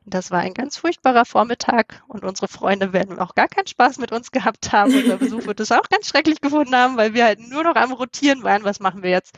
Und 0.05 0.13
das 0.13 0.31
war 0.31 0.39
ein 0.39 0.53
ganz 0.53 0.77
furchtbarer 0.77 1.25
Vormittag 1.25 2.03
und 2.07 2.23
unsere 2.23 2.47
Freunde 2.47 2.93
werden 2.93 3.19
auch 3.19 3.35
gar 3.35 3.47
keinen 3.47 3.67
Spaß 3.67 3.97
mit 3.99 4.11
uns 4.11 4.31
gehabt 4.31 4.71
haben. 4.71 4.93
Unser 4.95 5.17
Besuch 5.17 5.45
wird 5.45 5.59
es 5.59 5.71
auch 5.71 5.89
ganz 5.89 6.07
schrecklich 6.07 6.41
gefunden 6.41 6.75
haben, 6.75 6.97
weil 6.97 7.13
wir 7.13 7.25
halt 7.25 7.39
nur 7.39 7.63
noch 7.63 7.75
am 7.75 7.91
Rotieren 7.91 8.43
waren. 8.43 8.63
Was 8.63 8.79
machen 8.79 9.03
wir 9.03 9.09
jetzt? 9.09 9.35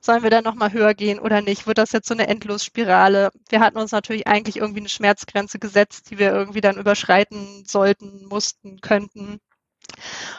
Sollen 0.00 0.22
wir 0.22 0.30
da 0.30 0.42
nochmal 0.42 0.72
höher 0.72 0.94
gehen 0.94 1.18
oder 1.18 1.40
nicht? 1.40 1.66
Wird 1.66 1.78
das 1.78 1.92
jetzt 1.92 2.08
so 2.08 2.14
eine 2.14 2.28
Endlosspirale? 2.28 3.30
Wir 3.48 3.60
hatten 3.60 3.78
uns 3.78 3.92
natürlich 3.92 4.26
eigentlich 4.26 4.56
irgendwie 4.56 4.80
eine 4.80 4.88
Schmerzgrenze 4.88 5.58
gesetzt, 5.58 6.10
die 6.10 6.18
wir 6.18 6.32
irgendwie 6.32 6.60
dann 6.60 6.78
überschreiten 6.78 7.64
sollten, 7.66 8.26
mussten, 8.26 8.80
könnten. 8.80 9.40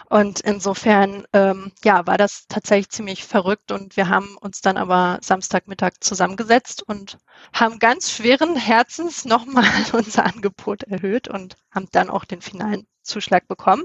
Und 0.10 0.42
insofern, 0.42 1.26
ähm, 1.34 1.72
ja, 1.84 2.06
war 2.08 2.18
das 2.18 2.48
tatsächlich 2.48 2.90
ziemlich 2.90 3.24
verrückt 3.26 3.72
und 3.72 3.98
wir 3.98 4.10
haben 4.10 4.38
uns 4.38 4.62
dann 4.62 4.78
aber 4.78 5.20
Samstagmittag 5.22 5.94
zusammengesetzt 6.00 6.84
und 6.84 7.18
haben 7.54 7.80
ganz 7.80 8.12
schweren 8.12 8.56
Herzens 8.56 9.26
nochmal 9.26 9.66
unser 9.94 10.26
Angebot 10.26 10.84
erhöht 10.84 11.28
und 11.28 11.56
haben 11.72 11.88
dann 11.92 12.10
auch 12.10 12.26
den 12.26 12.42
finalen 12.42 12.88
Zuschlag 13.02 13.48
bekommen. 13.48 13.84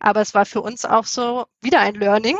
Aber 0.00 0.20
es 0.20 0.34
war 0.34 0.46
für 0.46 0.60
uns 0.60 0.84
auch 0.84 1.04
so 1.04 1.46
wieder 1.60 1.80
ein 1.80 1.94
Learning. 1.94 2.36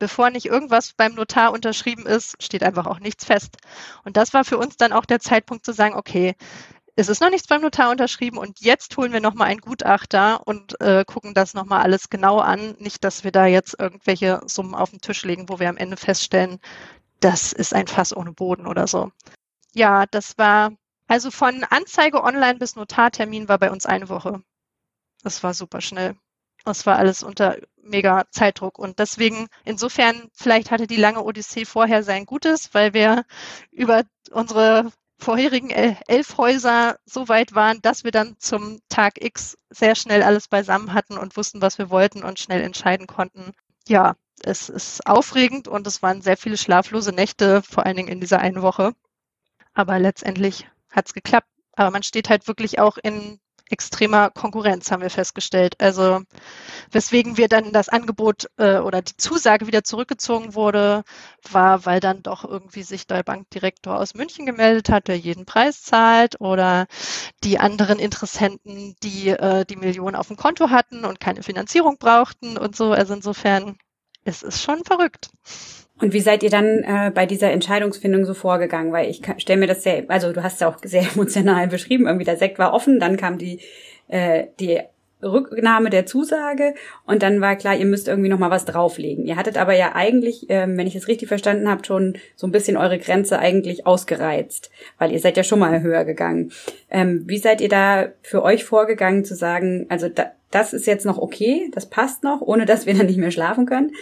Bevor 0.00 0.30
nicht 0.30 0.46
irgendwas 0.46 0.92
beim 0.92 1.14
Notar 1.14 1.52
unterschrieben 1.52 2.06
ist, 2.06 2.40
steht 2.40 2.62
einfach 2.62 2.86
auch 2.86 3.00
nichts 3.00 3.24
fest. 3.24 3.56
Und 4.04 4.16
das 4.16 4.32
war 4.32 4.44
für 4.44 4.56
uns 4.56 4.76
dann 4.76 4.92
auch 4.92 5.04
der 5.04 5.18
Zeitpunkt 5.18 5.64
zu 5.64 5.72
sagen, 5.72 5.96
okay, 5.96 6.36
es 6.98 7.08
ist 7.08 7.20
noch 7.20 7.30
nichts 7.30 7.46
beim 7.46 7.62
Notar 7.62 7.92
unterschrieben 7.92 8.38
und 8.38 8.58
jetzt 8.58 8.96
holen 8.96 9.12
wir 9.12 9.20
nochmal 9.20 9.46
einen 9.46 9.60
Gutachter 9.60 10.44
und 10.48 10.80
äh, 10.80 11.04
gucken 11.04 11.32
das 11.32 11.54
nochmal 11.54 11.82
alles 11.82 12.10
genau 12.10 12.40
an. 12.40 12.74
Nicht, 12.80 13.04
dass 13.04 13.22
wir 13.22 13.30
da 13.30 13.46
jetzt 13.46 13.78
irgendwelche 13.78 14.40
Summen 14.46 14.74
auf 14.74 14.90
den 14.90 15.00
Tisch 15.00 15.22
legen, 15.22 15.48
wo 15.48 15.60
wir 15.60 15.68
am 15.68 15.76
Ende 15.76 15.96
feststellen, 15.96 16.58
das 17.20 17.52
ist 17.52 17.72
ein 17.72 17.86
Fass 17.86 18.16
ohne 18.16 18.32
Boden 18.32 18.66
oder 18.66 18.88
so. 18.88 19.12
Ja, 19.74 20.06
das 20.06 20.38
war, 20.38 20.72
also 21.06 21.30
von 21.30 21.62
Anzeige 21.70 22.24
online 22.24 22.58
bis 22.58 22.74
Notartermin 22.74 23.48
war 23.48 23.58
bei 23.58 23.70
uns 23.70 23.86
eine 23.86 24.08
Woche. 24.08 24.42
Das 25.22 25.44
war 25.44 25.54
super 25.54 25.80
schnell. 25.80 26.16
Das 26.64 26.84
war 26.84 26.96
alles 26.96 27.22
unter 27.22 27.58
mega 27.80 28.24
Zeitdruck. 28.32 28.76
Und 28.76 28.98
deswegen, 28.98 29.46
insofern, 29.64 30.30
vielleicht 30.32 30.72
hatte 30.72 30.88
die 30.88 30.96
lange 30.96 31.22
Odyssee 31.22 31.64
vorher 31.64 32.02
sein 32.02 32.26
Gutes, 32.26 32.74
weil 32.74 32.92
wir 32.92 33.24
über 33.70 34.02
unsere 34.32 34.90
vorherigen 35.18 35.70
elf 35.70 36.38
Häuser 36.38 36.98
so 37.04 37.28
weit 37.28 37.54
waren, 37.54 37.82
dass 37.82 38.04
wir 38.04 38.12
dann 38.12 38.36
zum 38.38 38.80
Tag 38.88 39.22
X 39.22 39.56
sehr 39.70 39.94
schnell 39.94 40.22
alles 40.22 40.48
beisammen 40.48 40.94
hatten 40.94 41.18
und 41.18 41.36
wussten, 41.36 41.60
was 41.60 41.78
wir 41.78 41.90
wollten 41.90 42.22
und 42.22 42.38
schnell 42.38 42.62
entscheiden 42.62 43.06
konnten. 43.06 43.52
Ja, 43.86 44.14
es 44.42 44.68
ist 44.68 45.06
aufregend 45.06 45.66
und 45.66 45.86
es 45.86 46.02
waren 46.02 46.22
sehr 46.22 46.36
viele 46.36 46.56
schlaflose 46.56 47.12
Nächte, 47.12 47.62
vor 47.62 47.84
allen 47.84 47.96
Dingen 47.96 48.08
in 48.08 48.20
dieser 48.20 48.38
einen 48.38 48.62
Woche. 48.62 48.94
Aber 49.74 49.98
letztendlich 49.98 50.68
hat 50.90 51.06
es 51.06 51.14
geklappt. 51.14 51.48
Aber 51.72 51.90
man 51.90 52.02
steht 52.02 52.28
halt 52.28 52.46
wirklich 52.48 52.78
auch 52.78 52.98
in 53.02 53.40
extremer 53.70 54.30
Konkurrenz, 54.30 54.90
haben 54.90 55.02
wir 55.02 55.10
festgestellt. 55.10 55.74
Also 55.80 56.20
weswegen 56.90 57.36
wir 57.36 57.48
dann 57.48 57.72
das 57.72 57.88
Angebot 57.88 58.46
äh, 58.58 58.78
oder 58.78 59.02
die 59.02 59.16
Zusage 59.16 59.66
wieder 59.66 59.84
zurückgezogen 59.84 60.54
wurde, 60.54 61.04
war, 61.50 61.86
weil 61.86 62.00
dann 62.00 62.22
doch 62.22 62.44
irgendwie 62.44 62.82
sich 62.82 63.06
der 63.06 63.22
Bankdirektor 63.22 63.98
aus 63.98 64.14
München 64.14 64.46
gemeldet 64.46 64.88
hat, 64.90 65.08
der 65.08 65.18
jeden 65.18 65.46
Preis 65.46 65.82
zahlt 65.82 66.40
oder 66.40 66.86
die 67.44 67.58
anderen 67.58 67.98
Interessenten, 67.98 68.96
die 69.02 69.28
äh, 69.30 69.64
die 69.64 69.76
Millionen 69.76 70.16
auf 70.16 70.28
dem 70.28 70.36
Konto 70.36 70.70
hatten 70.70 71.04
und 71.04 71.20
keine 71.20 71.42
Finanzierung 71.42 71.98
brauchten 71.98 72.58
und 72.58 72.76
so. 72.76 72.92
Also 72.92 73.14
insofern, 73.14 73.78
es 74.24 74.42
ist 74.42 74.62
schon 74.62 74.84
verrückt. 74.84 75.30
Und 76.00 76.12
wie 76.12 76.20
seid 76.20 76.42
ihr 76.42 76.50
dann 76.50 76.84
äh, 76.84 77.10
bei 77.12 77.26
dieser 77.26 77.50
Entscheidungsfindung 77.50 78.24
so 78.24 78.34
vorgegangen? 78.34 78.92
Weil 78.92 79.10
ich 79.10 79.22
stelle 79.38 79.58
mir 79.58 79.66
das 79.66 79.82
sehr, 79.82 80.04
also 80.08 80.32
du 80.32 80.42
hast 80.42 80.60
ja 80.60 80.68
auch 80.68 80.78
sehr 80.82 81.02
emotional 81.14 81.66
beschrieben, 81.68 82.06
irgendwie 82.06 82.24
der 82.24 82.36
Sekt 82.36 82.58
war 82.58 82.72
offen, 82.72 83.00
dann 83.00 83.16
kam 83.16 83.38
die, 83.38 83.60
äh, 84.08 84.46
die 84.60 84.80
Rücknahme 85.20 85.90
der 85.90 86.06
Zusage 86.06 86.74
und 87.04 87.24
dann 87.24 87.40
war 87.40 87.56
klar, 87.56 87.74
ihr 87.74 87.86
müsst 87.86 88.06
irgendwie 88.06 88.28
noch 88.28 88.38
mal 88.38 88.50
was 88.50 88.64
drauflegen. 88.64 89.26
Ihr 89.26 89.34
hattet 89.34 89.58
aber 89.58 89.74
ja 89.74 89.96
eigentlich, 89.96 90.46
ähm, 90.48 90.76
wenn 90.76 90.86
ich 90.86 90.94
es 90.94 91.08
richtig 91.08 91.26
verstanden 91.26 91.68
habe, 91.68 91.84
schon 91.84 92.16
so 92.36 92.46
ein 92.46 92.52
bisschen 92.52 92.76
eure 92.76 92.98
Grenze 92.98 93.38
eigentlich 93.40 93.84
ausgereizt, 93.84 94.70
weil 94.98 95.10
ihr 95.10 95.18
seid 95.18 95.36
ja 95.36 95.42
schon 95.42 95.58
mal 95.58 95.82
höher 95.82 96.04
gegangen. 96.04 96.52
Ähm, 96.88 97.24
wie 97.26 97.38
seid 97.38 97.60
ihr 97.60 97.68
da 97.68 98.12
für 98.22 98.42
euch 98.42 98.64
vorgegangen 98.64 99.24
zu 99.24 99.34
sagen, 99.34 99.86
also 99.88 100.08
da, 100.08 100.30
das 100.50 100.72
ist 100.72 100.86
jetzt 100.86 101.06
noch 101.06 101.18
okay, 101.18 101.70
das 101.74 101.88
passt 101.88 102.22
noch, 102.24 102.40
ohne 102.40 102.64
dass 102.64 102.86
wir 102.86 102.94
dann 102.94 103.06
nicht 103.06 103.18
mehr 103.18 103.30
schlafen 103.30 103.66
können? 103.66 103.92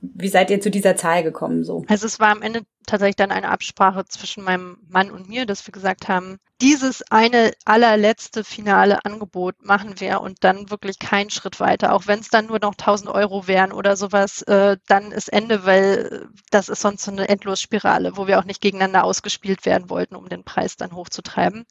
Wie 0.00 0.28
seid 0.28 0.50
ihr 0.50 0.60
zu 0.60 0.70
dieser 0.70 0.94
Zahl 0.96 1.22
gekommen 1.22 1.64
so? 1.64 1.84
Also 1.88 2.06
es 2.06 2.20
war 2.20 2.28
am 2.28 2.42
Ende 2.42 2.62
tatsächlich 2.86 3.16
dann 3.16 3.30
eine 3.30 3.48
Absprache 3.48 4.04
zwischen 4.06 4.44
meinem 4.44 4.78
Mann 4.88 5.10
und 5.10 5.28
mir, 5.28 5.46
dass 5.46 5.66
wir 5.66 5.72
gesagt 5.72 6.06
haben, 6.08 6.38
dieses 6.60 7.02
eine 7.10 7.52
allerletzte 7.64 8.44
finale 8.44 9.04
Angebot 9.04 9.56
machen 9.64 9.98
wir 9.98 10.20
und 10.20 10.44
dann 10.44 10.70
wirklich 10.70 10.98
keinen 10.98 11.30
Schritt 11.30 11.60
weiter, 11.60 11.92
auch 11.92 12.06
wenn 12.06 12.20
es 12.20 12.28
dann 12.28 12.46
nur 12.46 12.58
noch 12.60 12.72
1000 12.72 13.10
Euro 13.10 13.46
wären 13.46 13.72
oder 13.72 13.96
sowas, 13.96 14.42
äh, 14.42 14.76
dann 14.86 15.12
ist 15.12 15.32
Ende, 15.32 15.64
weil 15.66 16.28
das 16.50 16.68
ist 16.68 16.80
sonst 16.80 17.04
so 17.04 17.10
eine 17.10 17.28
Endlosspirale, 17.28 18.16
wo 18.16 18.26
wir 18.26 18.38
auch 18.38 18.44
nicht 18.44 18.60
gegeneinander 18.60 19.04
ausgespielt 19.04 19.66
werden 19.66 19.90
wollten, 19.90 20.14
um 20.14 20.28
den 20.28 20.44
Preis 20.44 20.76
dann 20.76 20.94
hochzutreiben. 20.94 21.66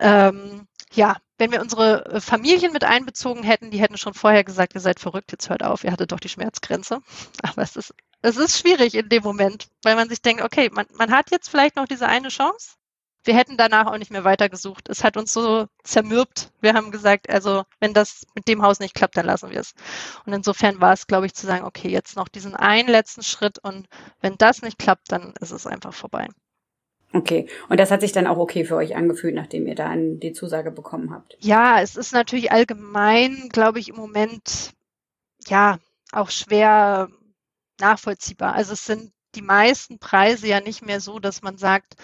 Ähm, 0.00 0.66
ja, 0.92 1.16
wenn 1.38 1.52
wir 1.52 1.60
unsere 1.60 2.04
äh, 2.06 2.20
Familien 2.20 2.72
mit 2.72 2.84
einbezogen 2.84 3.42
hätten, 3.42 3.70
die 3.70 3.80
hätten 3.80 3.98
schon 3.98 4.14
vorher 4.14 4.44
gesagt, 4.44 4.74
ihr 4.74 4.80
seid 4.80 5.00
verrückt, 5.00 5.32
jetzt 5.32 5.50
hört 5.50 5.62
auf, 5.62 5.84
ihr 5.84 5.92
hattet 5.92 6.12
doch 6.12 6.20
die 6.20 6.28
Schmerzgrenze. 6.28 7.00
Aber 7.42 7.62
es 7.62 7.76
ist, 7.76 7.94
es 8.22 8.36
ist 8.36 8.58
schwierig 8.58 8.94
in 8.94 9.08
dem 9.08 9.22
Moment, 9.22 9.68
weil 9.82 9.96
man 9.96 10.08
sich 10.08 10.22
denkt, 10.22 10.42
okay, 10.42 10.70
man, 10.72 10.86
man 10.94 11.10
hat 11.10 11.30
jetzt 11.30 11.48
vielleicht 11.48 11.76
noch 11.76 11.86
diese 11.86 12.08
eine 12.08 12.28
Chance. 12.28 12.76
Wir 13.24 13.36
hätten 13.36 13.56
danach 13.56 13.86
auch 13.86 13.98
nicht 13.98 14.12
mehr 14.12 14.22
weitergesucht. 14.22 14.88
Es 14.88 15.02
hat 15.02 15.16
uns 15.16 15.32
so 15.32 15.66
zermürbt. 15.82 16.52
Wir 16.60 16.74
haben 16.74 16.92
gesagt, 16.92 17.28
also 17.28 17.64
wenn 17.80 17.92
das 17.92 18.24
mit 18.36 18.46
dem 18.46 18.62
Haus 18.62 18.78
nicht 18.78 18.94
klappt, 18.94 19.16
dann 19.16 19.26
lassen 19.26 19.50
wir 19.50 19.58
es. 19.58 19.74
Und 20.26 20.32
insofern 20.32 20.80
war 20.80 20.92
es, 20.92 21.08
glaube 21.08 21.26
ich, 21.26 21.34
zu 21.34 21.44
sagen, 21.44 21.64
okay, 21.64 21.88
jetzt 21.88 22.14
noch 22.14 22.28
diesen 22.28 22.54
einen 22.54 22.88
letzten 22.88 23.24
Schritt 23.24 23.58
und 23.58 23.88
wenn 24.20 24.36
das 24.38 24.62
nicht 24.62 24.78
klappt, 24.78 25.10
dann 25.10 25.34
ist 25.40 25.50
es 25.50 25.66
einfach 25.66 25.92
vorbei. 25.92 26.28
Okay. 27.16 27.48
Und 27.68 27.80
das 27.80 27.90
hat 27.90 28.02
sich 28.02 28.12
dann 28.12 28.26
auch 28.26 28.36
okay 28.36 28.64
für 28.64 28.76
euch 28.76 28.94
angefühlt, 28.94 29.34
nachdem 29.34 29.66
ihr 29.66 29.74
da 29.74 29.94
die 29.96 30.32
Zusage 30.32 30.70
bekommen 30.70 31.12
habt? 31.12 31.36
Ja, 31.40 31.80
es 31.80 31.96
ist 31.96 32.12
natürlich 32.12 32.52
allgemein, 32.52 33.48
glaube 33.50 33.78
ich, 33.78 33.88
im 33.88 33.96
Moment, 33.96 34.72
ja, 35.46 35.78
auch 36.12 36.30
schwer 36.30 37.08
nachvollziehbar. 37.80 38.52
Also 38.52 38.74
es 38.74 38.84
sind 38.84 39.12
die 39.34 39.42
meisten 39.42 39.98
Preise 39.98 40.46
ja 40.46 40.60
nicht 40.60 40.84
mehr 40.84 41.00
so, 41.00 41.18
dass 41.18 41.42
man 41.42 41.56
sagt, 41.56 41.96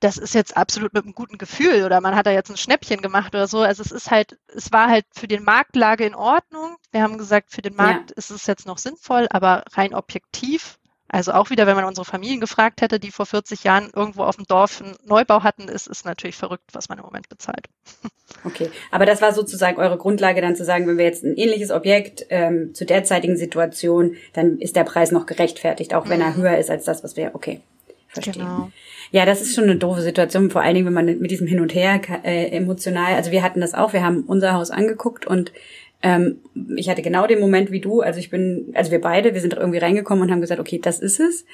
das 0.00 0.18
ist 0.18 0.34
jetzt 0.34 0.56
absolut 0.56 0.92
mit 0.92 1.04
einem 1.04 1.14
guten 1.14 1.38
Gefühl 1.38 1.84
oder 1.84 2.02
man 2.02 2.14
hat 2.14 2.26
da 2.26 2.30
jetzt 2.30 2.50
ein 2.50 2.58
Schnäppchen 2.58 3.00
gemacht 3.00 3.34
oder 3.34 3.48
so. 3.48 3.60
Also 3.60 3.82
es 3.82 3.90
ist 3.90 4.10
halt, 4.10 4.38
es 4.48 4.70
war 4.70 4.88
halt 4.88 5.06
für 5.14 5.28
den 5.28 5.44
Marktlage 5.44 6.04
in 6.04 6.14
Ordnung. 6.14 6.76
Wir 6.92 7.02
haben 7.02 7.16
gesagt, 7.16 7.50
für 7.52 7.62
den 7.62 7.74
Markt 7.74 8.10
ja. 8.10 8.16
ist 8.16 8.30
es 8.30 8.46
jetzt 8.46 8.66
noch 8.66 8.76
sinnvoll, 8.76 9.26
aber 9.30 9.64
rein 9.72 9.94
objektiv 9.94 10.78
also 11.08 11.32
auch 11.32 11.50
wieder, 11.50 11.66
wenn 11.66 11.76
man 11.76 11.84
unsere 11.84 12.04
Familien 12.04 12.40
gefragt 12.40 12.80
hätte, 12.80 12.98
die 12.98 13.10
vor 13.10 13.26
40 13.26 13.64
Jahren 13.64 13.90
irgendwo 13.94 14.24
auf 14.24 14.36
dem 14.36 14.46
Dorf 14.46 14.82
einen 14.82 14.96
Neubau 15.04 15.42
hatten, 15.42 15.68
ist 15.68 15.88
es 15.88 16.04
natürlich 16.04 16.36
verrückt, 16.36 16.70
was 16.72 16.88
man 16.88 16.98
im 16.98 17.04
Moment 17.04 17.28
bezahlt. 17.28 17.68
Okay, 18.44 18.70
aber 18.90 19.06
das 19.06 19.22
war 19.22 19.32
sozusagen 19.32 19.78
eure 19.78 19.96
Grundlage, 19.96 20.40
dann 20.40 20.56
zu 20.56 20.64
sagen, 20.64 20.86
wenn 20.86 20.98
wir 20.98 21.04
jetzt 21.04 21.24
ein 21.24 21.36
ähnliches 21.36 21.70
Objekt 21.70 22.26
ähm, 22.28 22.74
zu 22.74 22.84
derzeitigen 22.84 23.36
Situation, 23.36 24.16
dann 24.34 24.58
ist 24.58 24.76
der 24.76 24.84
Preis 24.84 25.10
noch 25.10 25.26
gerechtfertigt, 25.26 25.94
auch 25.94 26.08
wenn 26.08 26.20
er 26.20 26.30
mhm. 26.30 26.36
höher 26.36 26.58
ist 26.58 26.68
als 26.68 26.84
das, 26.84 27.02
was 27.02 27.16
wir. 27.16 27.34
Okay, 27.34 27.60
verstehe. 28.08 28.34
Genau. 28.34 28.70
Ja, 29.10 29.24
das 29.24 29.40
ist 29.40 29.54
schon 29.54 29.64
eine 29.64 29.76
doofe 29.76 30.02
Situation, 30.02 30.50
vor 30.50 30.62
allen 30.62 30.74
Dingen, 30.74 30.86
wenn 30.86 30.92
man 30.92 31.06
mit 31.06 31.30
diesem 31.30 31.46
Hin 31.46 31.60
und 31.60 31.74
Her 31.74 32.00
äh, 32.24 32.48
emotional, 32.48 33.14
also 33.14 33.30
wir 33.30 33.42
hatten 33.42 33.60
das 33.60 33.74
auch, 33.74 33.92
wir 33.92 34.04
haben 34.04 34.24
unser 34.26 34.52
Haus 34.52 34.70
angeguckt 34.70 35.26
und 35.26 35.52
ähm, 36.02 36.38
ich 36.76 36.88
hatte 36.88 37.02
genau 37.02 37.26
den 37.26 37.40
Moment 37.40 37.70
wie 37.70 37.80
du, 37.80 38.00
also 38.00 38.18
ich 38.18 38.30
bin, 38.30 38.72
also 38.74 38.90
wir 38.90 39.00
beide, 39.00 39.34
wir 39.34 39.40
sind 39.40 39.54
irgendwie 39.54 39.78
reingekommen 39.78 40.24
und 40.24 40.30
haben 40.30 40.40
gesagt, 40.40 40.60
okay, 40.60 40.78
das 40.78 41.00
ist 41.00 41.20
es. 41.20 41.44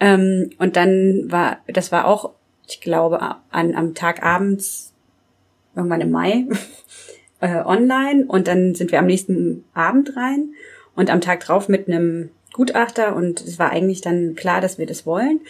Ähm, 0.00 0.50
und 0.58 0.76
dann 0.76 1.24
war, 1.26 1.58
das 1.66 1.92
war 1.92 2.06
auch, 2.06 2.32
ich 2.68 2.80
glaube, 2.80 3.20
an, 3.50 3.74
am 3.74 3.94
Tag 3.94 4.22
abends, 4.22 4.92
irgendwann 5.74 6.00
im 6.00 6.10
Mai, 6.10 6.44
äh, 7.40 7.62
online 7.64 8.26
und 8.26 8.48
dann 8.48 8.74
sind 8.74 8.92
wir 8.92 8.98
am 8.98 9.06
nächsten 9.06 9.64
Abend 9.74 10.16
rein 10.16 10.50
und 10.94 11.10
am 11.10 11.20
Tag 11.20 11.40
drauf 11.40 11.68
mit 11.68 11.88
einem 11.88 12.30
Gutachter 12.52 13.14
und 13.14 13.40
es 13.40 13.58
war 13.58 13.70
eigentlich 13.70 14.00
dann 14.00 14.34
klar, 14.34 14.60
dass 14.60 14.78
wir 14.78 14.86
das 14.86 15.04
wollen. 15.06 15.40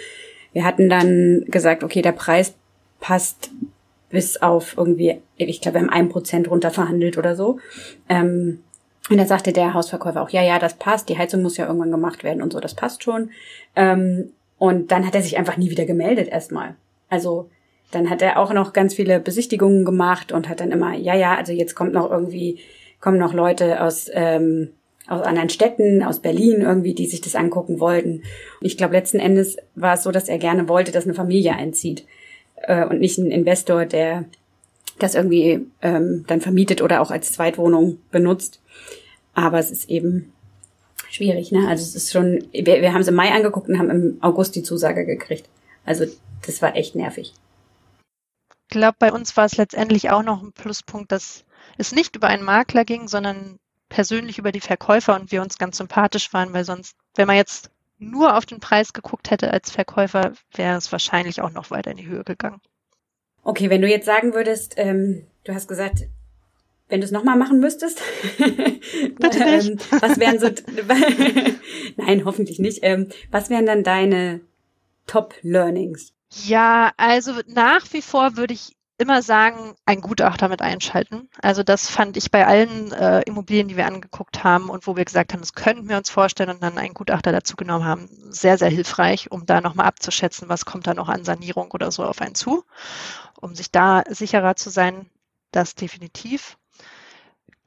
Wir 0.53 0.65
hatten 0.65 0.89
dann 0.89 1.45
gesagt, 1.47 1.85
okay, 1.85 2.03
der 2.03 2.13
Preis 2.13 2.55
passt 3.01 3.51
bis 4.11 4.37
auf 4.41 4.75
irgendwie, 4.77 5.21
ich 5.37 5.61
glaube, 5.61 5.79
wir 5.79 5.83
haben 5.83 5.91
ein 5.91 6.09
Prozent 6.09 6.51
runter 6.51 6.71
verhandelt 6.71 7.19
oder 7.19 7.35
so. 7.35 7.59
Ähm, 8.09 8.61
und 9.09 9.19
da 9.19 9.25
sagte 9.25 9.53
der 9.53 9.75
Hausverkäufer 9.75 10.23
auch, 10.23 10.31
ja, 10.31 10.43
ja, 10.43 10.59
das 10.59 10.75
passt, 10.75 11.09
die 11.09 11.19
Heizung 11.19 11.43
muss 11.43 11.57
ja 11.57 11.67
irgendwann 11.67 11.91
gemacht 11.91 12.25
werden 12.25 12.43
und 12.43 12.53
so, 12.53 12.61
das 12.61 12.75
passt 12.75 13.03
schon. 13.05 13.31
Ähm, 13.75 14.33
und 14.59 14.91
dann 14.91 15.07
hat 15.07 15.15
er 15.15 15.23
sich 15.23 15.37
einfach 15.37 15.57
nie 15.57 15.71
wieder 15.71 15.85
gemeldet 15.85 16.29
erstmal. 16.29 16.75
Also 17.09 17.51
dann 17.91 18.11
hat 18.11 18.23
er 18.23 18.39
auch 18.39 18.53
noch 18.53 18.73
ganz 18.73 18.95
viele 18.95 19.21
Besichtigungen 19.21 19.85
gemacht 19.85 20.33
und 20.33 20.49
hat 20.49 20.61
dann 20.61 20.73
immer, 20.73 20.95
ja, 20.95 21.15
ja, 21.15 21.37
also 21.37 21.53
jetzt 21.53 21.75
kommt 21.75 21.93
noch 21.93 22.11
irgendwie, 22.11 22.59
kommen 23.01 23.19
noch 23.19 23.33
Leute 23.33 23.83
aus, 23.83 24.11
ähm, 24.13 24.71
aus 25.07 25.25
anderen 25.25 25.51
Städten, 25.51 26.03
aus 26.03 26.21
Berlin 26.21 26.63
irgendwie, 26.63 26.95
die 26.95 27.07
sich 27.07 27.21
das 27.21 27.37
angucken 27.37 27.79
wollten. 27.79 28.23
Ich 28.61 28.77
glaube, 28.77 28.95
letzten 28.95 29.21
Endes 29.21 29.57
war 29.77 29.95
es 29.95 30.03
so, 30.03 30.11
dass 30.11 30.29
er 30.29 30.39
gerne 30.39 30.69
wollte, 30.69 30.91
dass 30.91 31.05
eine 31.05 31.15
Familie 31.15 31.53
einzieht 31.53 32.05
äh, 32.63 32.85
und 32.85 33.01
nicht 33.01 33.19
ein 33.19 33.31
Investor, 33.31 33.87
der 33.87 34.25
das 34.99 35.15
irgendwie 35.15 35.67
ähm, 35.83 36.25
dann 36.27 36.41
vermietet 36.41 36.83
oder 36.83 37.01
auch 37.01 37.11
als 37.11 37.33
Zweitwohnung 37.33 37.99
benutzt. 38.11 38.61
Aber 39.35 39.59
es 39.59 39.71
ist 39.71 39.91
eben 39.91 40.33
schwierig, 41.11 41.53
ne? 41.53 41.69
Also 41.69 41.83
es 41.83 41.95
ist 41.95 42.13
schon, 42.13 42.49
wir, 42.53 42.81
wir 42.81 42.93
haben 42.93 43.03
es 43.03 43.09
im 43.09 43.15
Mai 43.15 43.33
angeguckt 43.33 43.69
und 43.69 43.79
haben 43.79 43.91
im 43.91 44.19
August 44.21 44.57
die 44.57 44.63
Zusage 44.63 45.05
gekriegt. 45.05 45.49
Also 45.85 46.07
das 46.47 46.63
war 46.63 46.77
echt 46.77 46.95
nervig. 46.95 47.35
Ich 48.69 48.71
glaube, 48.71 48.97
bei 48.99 49.13
uns 49.13 49.37
war 49.37 49.45
es 49.45 49.57
letztendlich 49.57 50.11
auch 50.11 50.23
noch 50.23 50.43
ein 50.43 50.53
Pluspunkt, 50.53 51.13
dass 51.13 51.45
es 51.79 51.93
nicht 51.93 52.17
über 52.17 52.29
einen 52.29 52.45
Makler 52.45 52.85
ging, 52.85 53.07
sondern 53.07 53.59
persönlich 53.89 54.39
über 54.39 54.51
die 54.51 54.61
Verkäufer 54.61 55.15
und 55.15 55.31
wir 55.31 55.43
uns 55.43 55.59
ganz 55.59 55.77
sympathisch 55.77 56.33
waren, 56.33 56.53
weil 56.53 56.65
sonst, 56.65 56.97
wenn 57.15 57.27
man 57.27 57.37
jetzt 57.37 57.71
nur 57.99 58.37
auf 58.37 58.47
den 58.47 58.61
Preis 58.61 58.93
geguckt 58.93 59.31
hätte 59.31 59.53
als 59.53 59.71
Verkäufer, 59.71 60.33
wäre 60.55 60.77
es 60.77 60.93
wahrscheinlich 60.93 61.41
auch 61.41 61.53
noch 61.53 61.71
weiter 61.71 61.91
in 61.91 61.97
die 61.97 62.07
Höhe 62.07 62.25
gegangen. 62.25 62.61
Okay, 63.43 63.71
wenn 63.71 63.83
du 63.83 63.89
jetzt 63.89 64.07
sagen 64.07 64.35
würdest, 64.35 64.75
ähm, 64.77 65.27
du 65.45 65.55
hast 65.55 65.69
gesagt, 65.69 66.09
wenn 66.89 67.01
du 67.01 67.05
es 67.05 67.13
nochmal 67.13 67.37
machen 67.37 67.61
müsstest, 67.61 68.01
ähm, 68.39 69.79
was 70.01 70.19
wären 70.19 70.39
so, 70.39 70.49
nein, 71.97 72.25
hoffentlich 72.25 72.59
nicht, 72.59 72.81
ähm, 72.83 73.09
was 73.31 73.51
wären 73.51 73.67
dann 73.67 73.83
deine 73.83 74.41
Top-Learnings? 75.07 76.13
Ja, 76.45 76.93
also 76.97 77.33
nach 77.47 77.93
wie 77.93 78.03
vor 78.03 78.37
würde 78.37 78.55
ich 78.55 78.77
immer 78.99 79.23
sagen, 79.23 79.75
ein 79.85 80.01
Gutachter 80.01 80.49
mit 80.49 80.63
einschalten. 80.63 81.29
Also 81.43 81.63
das 81.63 81.91
fand 81.91 82.17
ich 82.17 82.31
bei 82.31 82.47
allen 82.47 82.93
äh, 82.93 83.21
Immobilien, 83.23 83.69
die 83.69 83.77
wir 83.77 83.87
angeguckt 83.87 84.43
haben 84.43 84.71
und 84.71 84.87
wo 84.87 84.97
wir 84.97 85.05
gesagt 85.05 85.33
haben, 85.33 85.41
das 85.41 85.53
könnten 85.53 85.89
wir 85.89 85.99
uns 85.99 86.09
vorstellen 86.09 86.51
und 86.51 86.63
dann 86.63 86.79
einen 86.79 86.95
Gutachter 86.95 87.33
dazu 87.33 87.57
genommen 87.57 87.85
haben, 87.85 88.09
sehr, 88.31 88.57
sehr 88.57 88.71
hilfreich, 88.71 89.31
um 89.31 89.45
da 89.45 89.61
nochmal 89.61 89.87
abzuschätzen, 89.87 90.49
was 90.49 90.65
kommt 90.65 90.87
da 90.87 90.95
noch 90.95 91.09
an 91.09 91.25
Sanierung 91.25 91.71
oder 91.73 91.91
so 91.91 92.05
auf 92.05 92.21
einen 92.21 92.35
zu. 92.35 92.65
Um 93.41 93.55
sich 93.55 93.71
da 93.71 94.03
sicherer 94.09 94.57
zu 94.57 94.71
sein, 94.71 95.11
das 95.51 95.75
definitiv. 95.75 96.57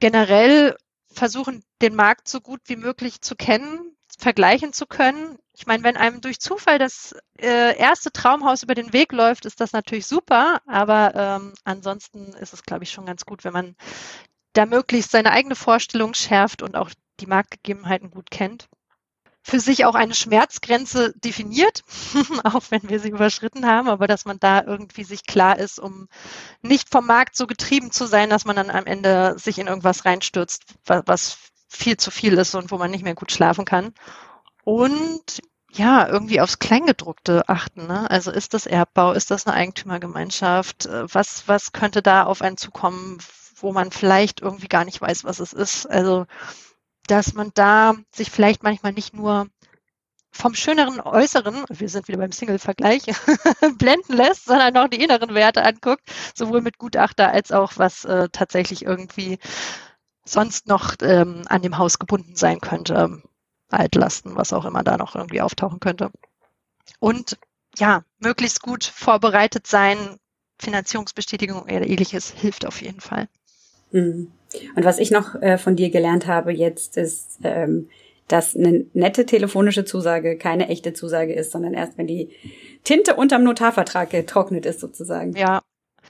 Generell 0.00 0.76
versuchen, 1.12 1.62
den 1.80 1.94
Markt 1.94 2.28
so 2.28 2.40
gut 2.40 2.60
wie 2.66 2.76
möglich 2.76 3.20
zu 3.20 3.36
kennen, 3.36 3.89
vergleichen 4.20 4.72
zu 4.72 4.86
können. 4.86 5.38
Ich 5.54 5.66
meine, 5.66 5.82
wenn 5.82 5.96
einem 5.96 6.20
durch 6.20 6.40
Zufall 6.40 6.78
das 6.78 7.14
äh, 7.38 7.76
erste 7.76 8.12
Traumhaus 8.12 8.62
über 8.62 8.74
den 8.74 8.92
Weg 8.92 9.12
läuft, 9.12 9.44
ist 9.46 9.60
das 9.60 9.72
natürlich 9.72 10.06
super, 10.06 10.60
aber 10.66 11.14
ähm, 11.14 11.54
ansonsten 11.64 12.32
ist 12.34 12.52
es, 12.52 12.62
glaube 12.62 12.84
ich, 12.84 12.90
schon 12.90 13.06
ganz 13.06 13.24
gut, 13.24 13.44
wenn 13.44 13.52
man 13.52 13.76
da 14.52 14.66
möglichst 14.66 15.10
seine 15.10 15.32
eigene 15.32 15.56
Vorstellung 15.56 16.14
schärft 16.14 16.62
und 16.62 16.76
auch 16.76 16.90
die 17.20 17.26
Marktgegebenheiten 17.26 18.10
gut 18.10 18.30
kennt. 18.30 18.68
Für 19.42 19.58
sich 19.58 19.86
auch 19.86 19.94
eine 19.94 20.14
Schmerzgrenze 20.14 21.14
definiert, 21.16 21.82
auch 22.44 22.64
wenn 22.70 22.88
wir 22.88 23.00
sie 23.00 23.08
überschritten 23.08 23.66
haben, 23.66 23.88
aber 23.88 24.06
dass 24.06 24.26
man 24.26 24.38
da 24.38 24.62
irgendwie 24.62 25.04
sich 25.04 25.24
klar 25.24 25.58
ist, 25.58 25.80
um 25.80 26.08
nicht 26.60 26.90
vom 26.90 27.06
Markt 27.06 27.36
so 27.36 27.46
getrieben 27.46 27.90
zu 27.90 28.06
sein, 28.06 28.28
dass 28.28 28.44
man 28.44 28.56
dann 28.56 28.70
am 28.70 28.84
Ende 28.84 29.38
sich 29.38 29.58
in 29.58 29.66
irgendwas 29.66 30.04
reinstürzt, 30.04 30.64
was 30.84 31.49
viel 31.70 31.96
zu 31.96 32.10
viel 32.10 32.34
ist 32.34 32.54
und 32.54 32.70
wo 32.70 32.78
man 32.78 32.90
nicht 32.90 33.04
mehr 33.04 33.14
gut 33.14 33.32
schlafen 33.32 33.64
kann. 33.64 33.94
Und 34.64 35.40
ja, 35.72 36.08
irgendwie 36.08 36.40
aufs 36.40 36.58
Kleingedruckte 36.58 37.48
achten. 37.48 37.86
Ne? 37.86 38.10
Also 38.10 38.32
ist 38.32 38.54
das 38.54 38.66
Erbbau, 38.66 39.12
ist 39.12 39.30
das 39.30 39.46
eine 39.46 39.56
Eigentümergemeinschaft? 39.56 40.86
Äh, 40.86 41.14
was, 41.14 41.46
was 41.46 41.72
könnte 41.72 42.02
da 42.02 42.24
auf 42.24 42.42
einen 42.42 42.56
zukommen, 42.56 43.18
wo 43.56 43.72
man 43.72 43.92
vielleicht 43.92 44.40
irgendwie 44.40 44.68
gar 44.68 44.84
nicht 44.84 45.00
weiß, 45.00 45.24
was 45.24 45.38
es 45.38 45.52
ist? 45.52 45.86
Also, 45.86 46.26
dass 47.06 47.34
man 47.34 47.52
da 47.54 47.94
sich 48.12 48.30
vielleicht 48.30 48.62
manchmal 48.62 48.92
nicht 48.92 49.14
nur 49.14 49.46
vom 50.32 50.54
schöneren 50.54 51.00
Äußeren, 51.00 51.64
wir 51.68 51.88
sind 51.88 52.08
wieder 52.08 52.18
beim 52.18 52.32
Single-Vergleich, 52.32 53.02
blenden 53.78 54.12
lässt, 54.14 54.46
sondern 54.46 54.76
auch 54.76 54.88
die 54.88 55.02
inneren 55.02 55.34
Werte 55.34 55.64
anguckt, 55.64 56.02
sowohl 56.34 56.60
mit 56.62 56.78
Gutachter 56.78 57.30
als 57.30 57.52
auch 57.52 57.72
was 57.76 58.04
äh, 58.04 58.28
tatsächlich 58.30 58.84
irgendwie 58.84 59.38
sonst 60.30 60.68
noch 60.68 60.94
ähm, 61.02 61.42
an 61.46 61.62
dem 61.62 61.78
Haus 61.78 61.98
gebunden 61.98 62.36
sein 62.36 62.60
könnte. 62.60 63.22
Altlasten, 63.70 64.36
was 64.36 64.52
auch 64.52 64.64
immer 64.64 64.82
da 64.82 64.96
noch 64.96 65.14
irgendwie 65.14 65.40
auftauchen 65.40 65.80
könnte. 65.80 66.10
Und 66.98 67.38
ja, 67.76 68.02
möglichst 68.18 68.62
gut 68.62 68.84
vorbereitet 68.84 69.66
sein, 69.66 69.96
Finanzierungsbestätigung 70.58 71.62
oder 71.62 71.86
ähnliches 71.86 72.30
hilft 72.30 72.66
auf 72.66 72.82
jeden 72.82 73.00
Fall. 73.00 73.28
Mhm. 73.92 74.32
Und 74.74 74.84
was 74.84 74.98
ich 74.98 75.10
noch 75.10 75.36
äh, 75.36 75.58
von 75.58 75.76
dir 75.76 75.90
gelernt 75.90 76.26
habe 76.26 76.52
jetzt 76.52 76.96
ist, 76.96 77.38
ähm, 77.44 77.88
dass 78.26 78.56
eine 78.56 78.86
nette 78.92 79.26
telefonische 79.26 79.84
Zusage 79.84 80.36
keine 80.36 80.68
echte 80.68 80.92
Zusage 80.92 81.32
ist, 81.32 81.52
sondern 81.52 81.74
erst 81.74 81.98
wenn 81.98 82.06
die 82.06 82.30
Tinte 82.84 83.14
unterm 83.14 83.44
Notarvertrag 83.44 84.10
getrocknet 84.10 84.66
ist 84.66 84.80
sozusagen. 84.80 85.34
Ja, 85.34 85.62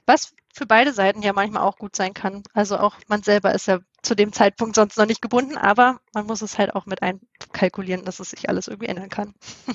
was 0.07 0.33
für 0.53 0.67
beide 0.67 0.93
Seiten 0.93 1.23
ja 1.23 1.33
manchmal 1.33 1.63
auch 1.63 1.79
gut 1.79 1.97
sein 1.97 2.15
kann. 2.15 2.43
Also 2.53 2.79
auch 2.79 2.97
man 3.09 3.23
selber 3.23 3.55
ist 3.55 3.67
ja 3.67 3.79
zu 4.03 4.15
dem 4.15 4.33
Zeitpunkt 4.33 4.75
sonst 4.75 4.99
noch 4.99 5.07
nicht 5.07 5.23
gebunden, 5.23 5.57
aber 5.57 6.01
man 6.15 6.27
muss 6.27 6.43
es 6.43 6.59
halt 6.59 6.75
auch 6.75 6.87
mit 6.87 7.03
einkalkulieren, 7.03 8.05
dass 8.05 8.21
es 8.21 8.31
sich 8.31 8.49
alles 8.49 8.69
irgendwie 8.69 8.89
ändern 8.89 9.11
kann. 9.11 9.35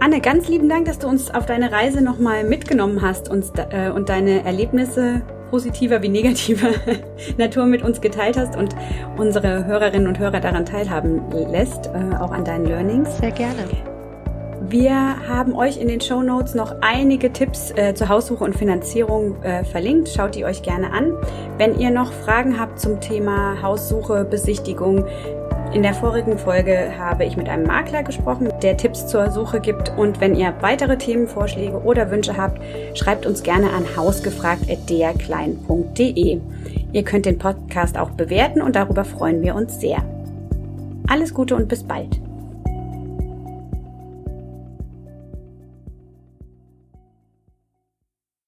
Anne, 0.00 0.20
ganz 0.20 0.48
lieben 0.48 0.68
Dank, 0.68 0.86
dass 0.86 0.98
du 0.98 1.08
uns 1.08 1.30
auf 1.30 1.46
deine 1.46 1.72
Reise 1.72 2.02
nochmal 2.02 2.44
mitgenommen 2.44 3.02
hast 3.02 3.28
und, 3.28 3.44
äh, 3.56 3.90
und 3.90 4.08
deine 4.08 4.44
Erlebnisse 4.44 5.22
positiver 5.50 6.02
wie 6.02 6.08
negativer 6.08 6.70
Natur 7.38 7.66
mit 7.66 7.82
uns 7.82 8.00
geteilt 8.00 8.36
hast 8.36 8.56
und 8.56 8.76
unsere 9.16 9.64
Hörerinnen 9.64 10.06
und 10.06 10.18
Hörer 10.18 10.40
daran 10.40 10.66
teilhaben 10.66 11.30
lässt, 11.30 11.86
äh, 11.86 12.16
auch 12.18 12.30
an 12.30 12.44
deinen 12.44 12.66
Learnings. 12.66 13.18
Sehr 13.18 13.32
gerne. 13.32 13.97
Wir 14.70 15.26
haben 15.26 15.54
euch 15.54 15.78
in 15.78 15.88
den 15.88 16.02
Show 16.02 16.22
Notes 16.22 16.54
noch 16.54 16.74
einige 16.82 17.32
Tipps 17.32 17.70
äh, 17.70 17.94
zur 17.94 18.10
Haussuche 18.10 18.44
und 18.44 18.54
Finanzierung 18.54 19.42
äh, 19.42 19.64
verlinkt. 19.64 20.10
Schaut 20.10 20.34
die 20.34 20.44
euch 20.44 20.60
gerne 20.60 20.92
an. 20.92 21.14
Wenn 21.56 21.80
ihr 21.80 21.90
noch 21.90 22.12
Fragen 22.12 22.60
habt 22.60 22.78
zum 22.78 23.00
Thema 23.00 23.62
Haussuche, 23.62 24.26
Besichtigung, 24.26 25.06
in 25.72 25.82
der 25.82 25.94
vorigen 25.94 26.36
Folge 26.36 26.92
habe 26.98 27.24
ich 27.24 27.38
mit 27.38 27.48
einem 27.48 27.66
Makler 27.66 28.02
gesprochen, 28.02 28.50
der 28.62 28.76
Tipps 28.76 29.06
zur 29.06 29.30
Suche 29.30 29.60
gibt. 29.60 29.90
Und 29.96 30.20
wenn 30.20 30.34
ihr 30.34 30.52
weitere 30.60 30.98
Themenvorschläge 30.98 31.80
oder 31.82 32.10
Wünsche 32.10 32.36
habt, 32.36 32.60
schreibt 32.94 33.24
uns 33.24 33.42
gerne 33.42 33.70
an 33.70 33.86
hausgefragt.derklein.de. 33.96 36.40
Ihr 36.92 37.04
könnt 37.04 37.24
den 37.24 37.38
Podcast 37.38 37.96
auch 37.96 38.10
bewerten 38.10 38.60
und 38.60 38.76
darüber 38.76 39.06
freuen 39.06 39.40
wir 39.40 39.54
uns 39.54 39.80
sehr. 39.80 40.04
Alles 41.06 41.32
Gute 41.32 41.56
und 41.56 41.68
bis 41.68 41.84
bald. 41.84 42.20